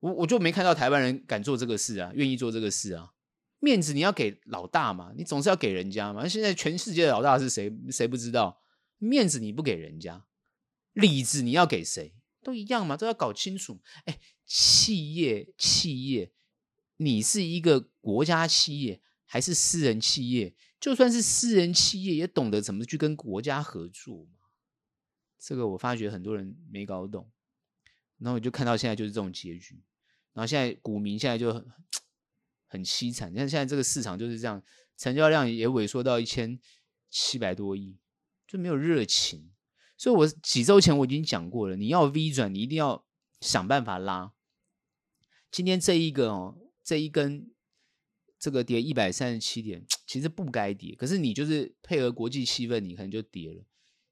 [0.00, 3.10] 我我就没看到台湾人敢做这个事啊，愿意做这个事啊。
[3.60, 6.28] 面子你要给老大嘛，你总是要给人家嘛。
[6.28, 7.72] 现在全世界的老大是谁？
[7.90, 8.60] 谁不知道？
[8.98, 10.26] 面子你不给人家，
[10.92, 12.14] 里子你要给谁？
[12.42, 13.80] 都一样嘛，都要搞清楚。
[14.06, 14.18] 哎。
[14.46, 16.30] 企业，企业，
[16.98, 20.54] 你是一个国家企业还是私人企业？
[20.78, 24.43] 就算是私人企业，也懂得怎么去跟国家合作嘛。
[25.44, 27.30] 这个我发觉很多人没搞懂，
[28.16, 29.82] 然后我就看到现在就是这种结局。
[30.32, 31.66] 然后现在股民现在就很
[32.66, 34.62] 很凄惨，你看现在这个市场就是这样，
[34.96, 36.58] 成交量也萎缩到一千
[37.10, 37.98] 七百多亿，
[38.46, 39.52] 就没有热情。
[39.98, 43.04] 所以我几周前我已经讲过了，你要 V 转，你一定要
[43.42, 44.32] 想办法拉。
[45.50, 47.52] 今天这一个哦，这一根
[48.38, 53.62] 这个跌一百三十七点，其实不该跌，可是你就是配合国际气氛，你可能就跌了。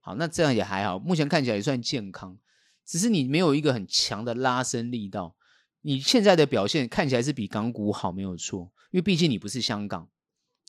[0.03, 2.37] 好，那这样也还好，目前看起来也算健康，
[2.85, 5.35] 只是你没有一个很强的拉伸力道。
[5.81, 10.11] 你现在的表现看起来是比港股好，没有错，因为毕竟你不是香港，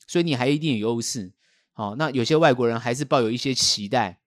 [0.07, 1.33] 所以你还一定有优势。
[1.73, 4.19] 好，那有些外国人还是抱有一些期待，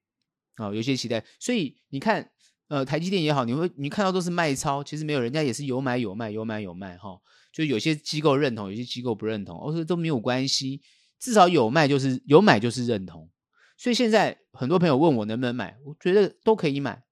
[0.56, 2.30] 啊，有些期待，所以你看。
[2.68, 7.16] 呃，台积电也好，你会你看到都是卖超，其实没有，人家也是有买有卖，有买有卖哈。
[7.52, 10.82] 就有些机构认同，有些机构不认同，我说都没有关系，
[11.20, 13.30] 至少有卖就是有买就是认同。
[13.76, 17.04] 所以现在很多朋友问我能不能买，我觉得都可以买。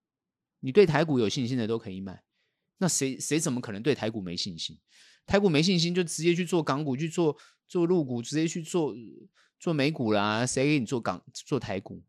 [0.59, 2.23] 你对台股有信心的都可以买。
[2.77, 4.79] 那谁谁怎么可能对台股没信心？
[5.25, 7.37] 台股没信心就直接去做港股，去做
[7.67, 8.95] 做陆股，直接去做
[9.59, 10.45] 做美股啦。
[10.45, 12.03] 谁给你做港做台股？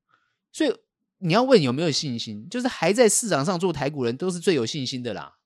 [0.52, 0.74] 所以。
[1.18, 5.38] 你要问有没有信心，就是还在市场上做台股人都是最有信心的啦，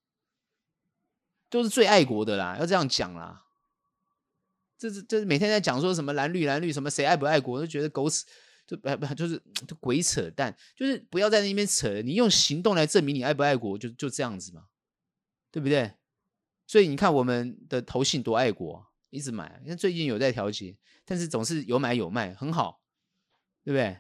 [1.49, 3.45] 都是最爱国的啦，要这样讲啦。
[4.77, 8.25] 这是这是每天在讲说什么蓝绿蓝绿什么谁爱不爱国，都觉得狗屎，
[8.71, 14.66] 就不不就是就鬼扯淡，就是不要在那边扯，你用行动来证明你爱不爱国，就就这样子嘛，
[15.51, 15.95] 对不对？
[16.68, 22.81] 所以你看我们的投信多爱国，一直买，因为最近有在调节，但是总是有买有卖，很好，
[23.64, 23.99] 对不对？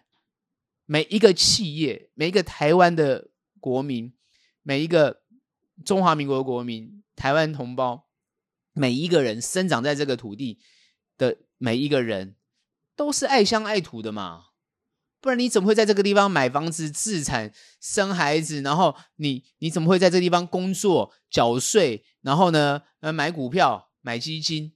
[0.86, 4.14] 每一个企业，每一个台湾的国民，
[4.62, 5.24] 每一个
[5.84, 8.06] 中华民国的国民，台湾同胞，
[8.72, 10.60] 每一个人生长在这个土地
[11.18, 12.36] 的每一个人，
[12.94, 14.49] 都是爱乡爱土的嘛。
[15.20, 18.62] 不然你怎么会在这个地方买房子、置产、生孩子？
[18.62, 22.04] 然后你你怎么会在这个地方工作、缴税？
[22.22, 24.72] 然后呢，呃，买股票、买基金？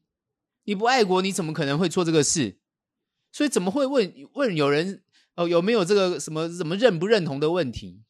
[0.64, 2.58] 你不爱国，你怎么可能会做这个事？
[3.32, 5.02] 所以怎么会问问有人？
[5.36, 8.04] 哦，有没有这个什么什么认不认同的问题？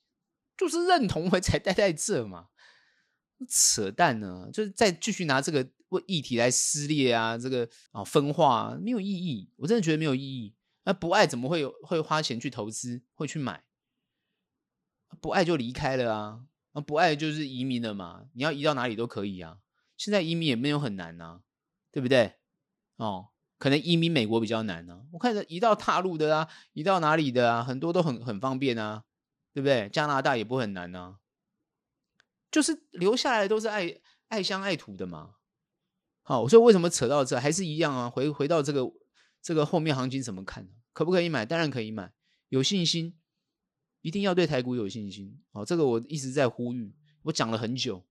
[0.56, 2.48] 就是认同我才待在这嘛，
[3.48, 4.50] 扯淡呢！
[4.52, 5.66] 就是再继续拿这个
[6.06, 9.50] 议题来撕裂啊，这个啊分化啊，没有意义。
[9.56, 10.54] 我真的觉得没有意义。
[10.84, 13.64] 那不爱怎么会有会花钱去投资，会去买？
[15.20, 16.40] 不爱就离开了啊！
[16.86, 18.26] 不爱就是移民了嘛。
[18.34, 19.58] 你要移到哪里都可以啊。
[19.96, 21.40] 现在移民也没有很难啊，
[21.90, 22.34] 对不对？
[22.96, 23.28] 哦。
[23.56, 29.04] 可能移民美国比较难呢、啊，我看着移到大陆的啊，移到哪里的啊，很多都很很方便啊，
[29.54, 29.88] 对不对？
[29.88, 31.16] 加拿大也不很难啊，
[32.50, 35.36] 就是留下来都是爱爱乡爱土的嘛。
[36.22, 38.10] 好，所以为什么扯到这还是一样啊？
[38.10, 38.82] 回回到这个
[39.44, 40.66] 这个后面行情怎么看？
[40.94, 41.44] 可不可以买？
[41.44, 42.14] 当然可以买，
[42.48, 43.14] 有信心，
[44.00, 45.38] 一定要对台股有信心。
[45.52, 48.02] 哦，这个我一直在呼吁，我讲了很久，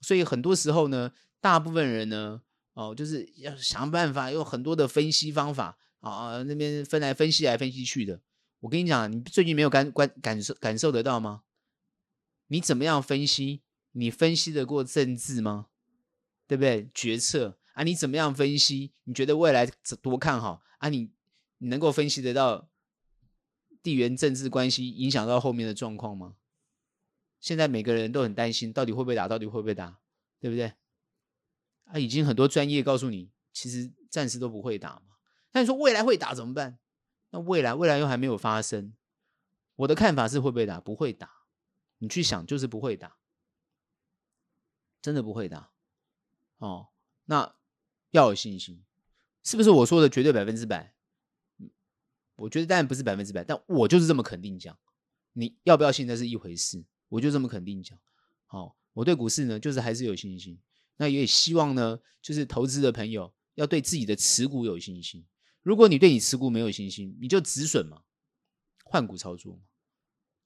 [0.00, 2.42] 所以很多时候呢，大部分人呢。
[2.74, 8.20] 哦，就是要想办法，有很多的分析方法啊，那边分来分析来分析去的。
[8.60, 11.42] 我跟你讲，你最近没有感感感受感受得到吗？
[12.46, 13.62] 你怎么样分析？
[13.90, 15.66] 你分析得过政治吗？
[16.46, 16.88] 对不对？
[16.94, 18.90] 决策啊，你怎么样分析？
[19.04, 19.64] 你觉得未来
[20.02, 20.88] 多看好啊？
[20.88, 21.12] 你
[21.58, 22.68] 你能够分析得到
[23.84, 26.34] 地缘政治关系影响到后面的状况吗？
[27.38, 29.28] 现在每个人都很担心，到底会不会打？
[29.28, 30.00] 到底会不会打？
[30.40, 30.72] 对不对？
[31.84, 35.14] 啊，已经很多专业告诉你，其实暂时都不会打嘛。
[35.52, 36.80] 那你说未来会打怎么办？
[37.30, 38.92] 那未来未来又还没有发生。
[39.76, 40.80] 我的看法是会不会打？
[40.80, 41.30] 不会打。
[41.98, 43.18] 你去想，就是不会打，
[45.00, 45.70] 真的不会打。
[46.56, 46.88] 哦，
[47.26, 47.54] 那
[48.10, 48.82] 要有信心，
[49.42, 50.94] 是不是我说的绝对百分之百？
[52.36, 54.78] 我觉得当然不是百分之百，但我就是这么肯定讲。
[55.32, 57.98] 你要不要信那是一回事，我就这么肯定讲。
[58.46, 60.58] 好、我对股市呢，就是还是有信心。
[60.96, 65.26] 那也希望呢，就是投资的朋友要对自己的持股有信心。
[65.62, 68.02] 如果你对你持股没有信心，你就止损嘛，
[68.84, 69.62] 换股操作嘛。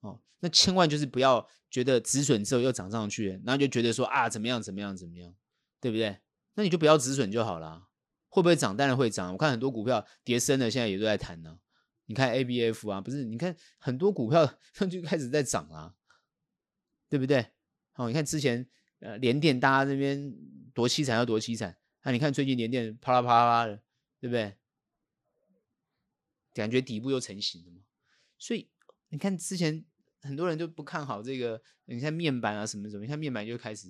[0.01, 5.35] 哦，那千万就是不要觉得止损之后又涨上去，然后就觉得说啊怎么样怎么样怎么样，
[5.81, 6.19] 对不对？
[6.55, 7.89] 那你就不要止损就好了。
[8.29, 8.77] 会不会涨？
[8.77, 9.33] 当然会涨。
[9.33, 11.59] 我看很多股票跌深了，现在也都在谈呢。
[12.07, 13.25] 你看 ABF 啊，不是？
[13.25, 15.95] 你看很多股票 它就开始在涨啊，
[17.09, 17.47] 对不对？
[17.93, 18.67] 好，你看之前
[19.01, 20.35] 呃联电大家这边
[20.73, 23.83] 多凄惨要多凄惨，那你看最近联电啪啦啪啦啪啦的，
[24.21, 24.57] 对不对？
[26.55, 27.83] 感觉底部又成型了嘛。
[28.39, 28.71] 所以
[29.09, 29.85] 你看之前。
[30.25, 33.89] 很多人就不看好这个，你看面板啊什么什么，你看面板就开始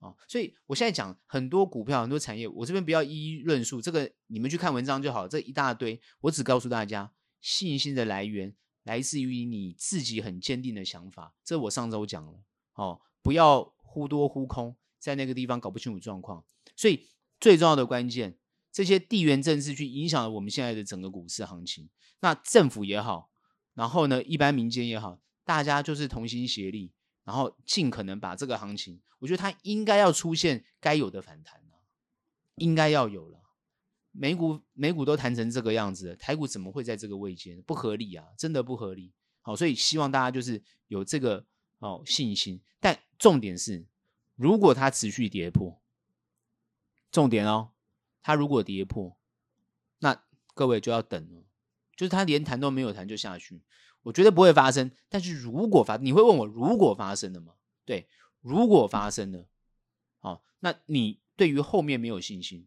[0.00, 5.28] 哦，所以我现在讲很多股票、很多产业，我这边不要一一论述，这个你们去看文章就好。
[5.28, 11.34] 这一大堆，我只告诉大家，信心的来源来自于你自己很坚定的想法。
[11.44, 12.42] 这我上周讲了
[12.74, 16.44] 哦，不要忽多忽空，在那个地方搞不清楚状况。
[16.74, 18.38] 所以最重要的关键，
[18.72, 21.90] 这些地缘政治去影响了我们现在的整个股市行情。
[22.20, 23.30] 那政府也好，
[23.74, 25.20] 然后呢，一般民间也好。
[25.44, 26.92] 大家就是同心协力，
[27.30, 31.62] 然后尽可能把这个行情，我觉得它应该要出现该有的反弹，
[32.56, 33.40] 应该要有了。
[34.10, 37.62] 美股美股都弹成这个样子，台股怎么会在这个位阶？
[37.64, 39.12] 不合理啊，真的不合理。
[39.42, 41.46] 好，所以希望大家就是有这个
[41.78, 42.60] 哦信心。
[42.80, 43.86] 但重点是，
[44.34, 45.80] 如果它持续跌破，
[47.12, 47.70] 重点哦，
[48.24, 49.16] 它如果跌破，
[50.00, 50.20] 那
[50.52, 51.44] 各位就要等了，
[51.94, 53.62] 就是它连弹都没有弹就下去。
[54.02, 57.54] 我觉得不会发生，但是如果发，你会问我如果发生了吗？
[57.84, 58.08] 对，
[58.40, 59.46] 如果发生了，
[60.18, 62.66] 好，那你对于后面没有信心，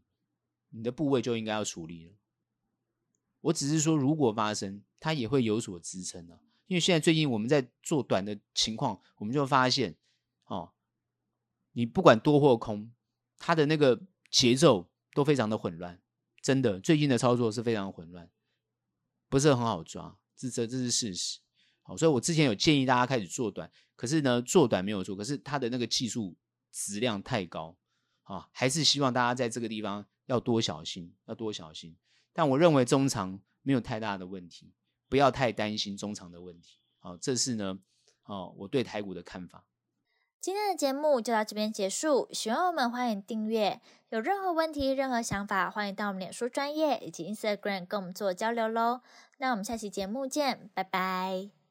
[0.69, 2.13] 你的部位就应该要处理了。
[3.41, 9.95] 我只是说，如果发生，它也会有所支撑的，因为现在最近我们在做短的情况，我们就发现，
[10.45, 10.73] 哦，
[11.71, 12.93] 你不管多或空，
[13.38, 15.99] 它的那个节奏都非常的混乱，
[16.41, 18.29] 真的，最近的操作是非常混乱，
[19.29, 20.19] 不是很好抓。
[20.36, 21.39] 这这这是事实，
[21.81, 26.36] 好，所以我之前有建议大家开始做短，可是呢，做短没有做，可是它的那个技术
[26.71, 27.75] 质量太高，
[28.23, 31.95] 啊，还是希望大家在这个地方要多小心，要多小心。
[32.34, 34.73] 但我认为中长没有太大的问题，
[35.07, 37.79] 不要太担心中长的问题，好，这是呢，
[38.23, 39.65] 哦，我对台股的看法。
[40.41, 43.79] 今天的节目就到这边结束，喜欢我们欢迎订阅，
[44.09, 48.99] 有任何问题、任何想法，欢迎到我们脸书专业以及 Instagram 跟我们做交流喽。
[49.43, 51.62] 那我们下期节目见，拜拜。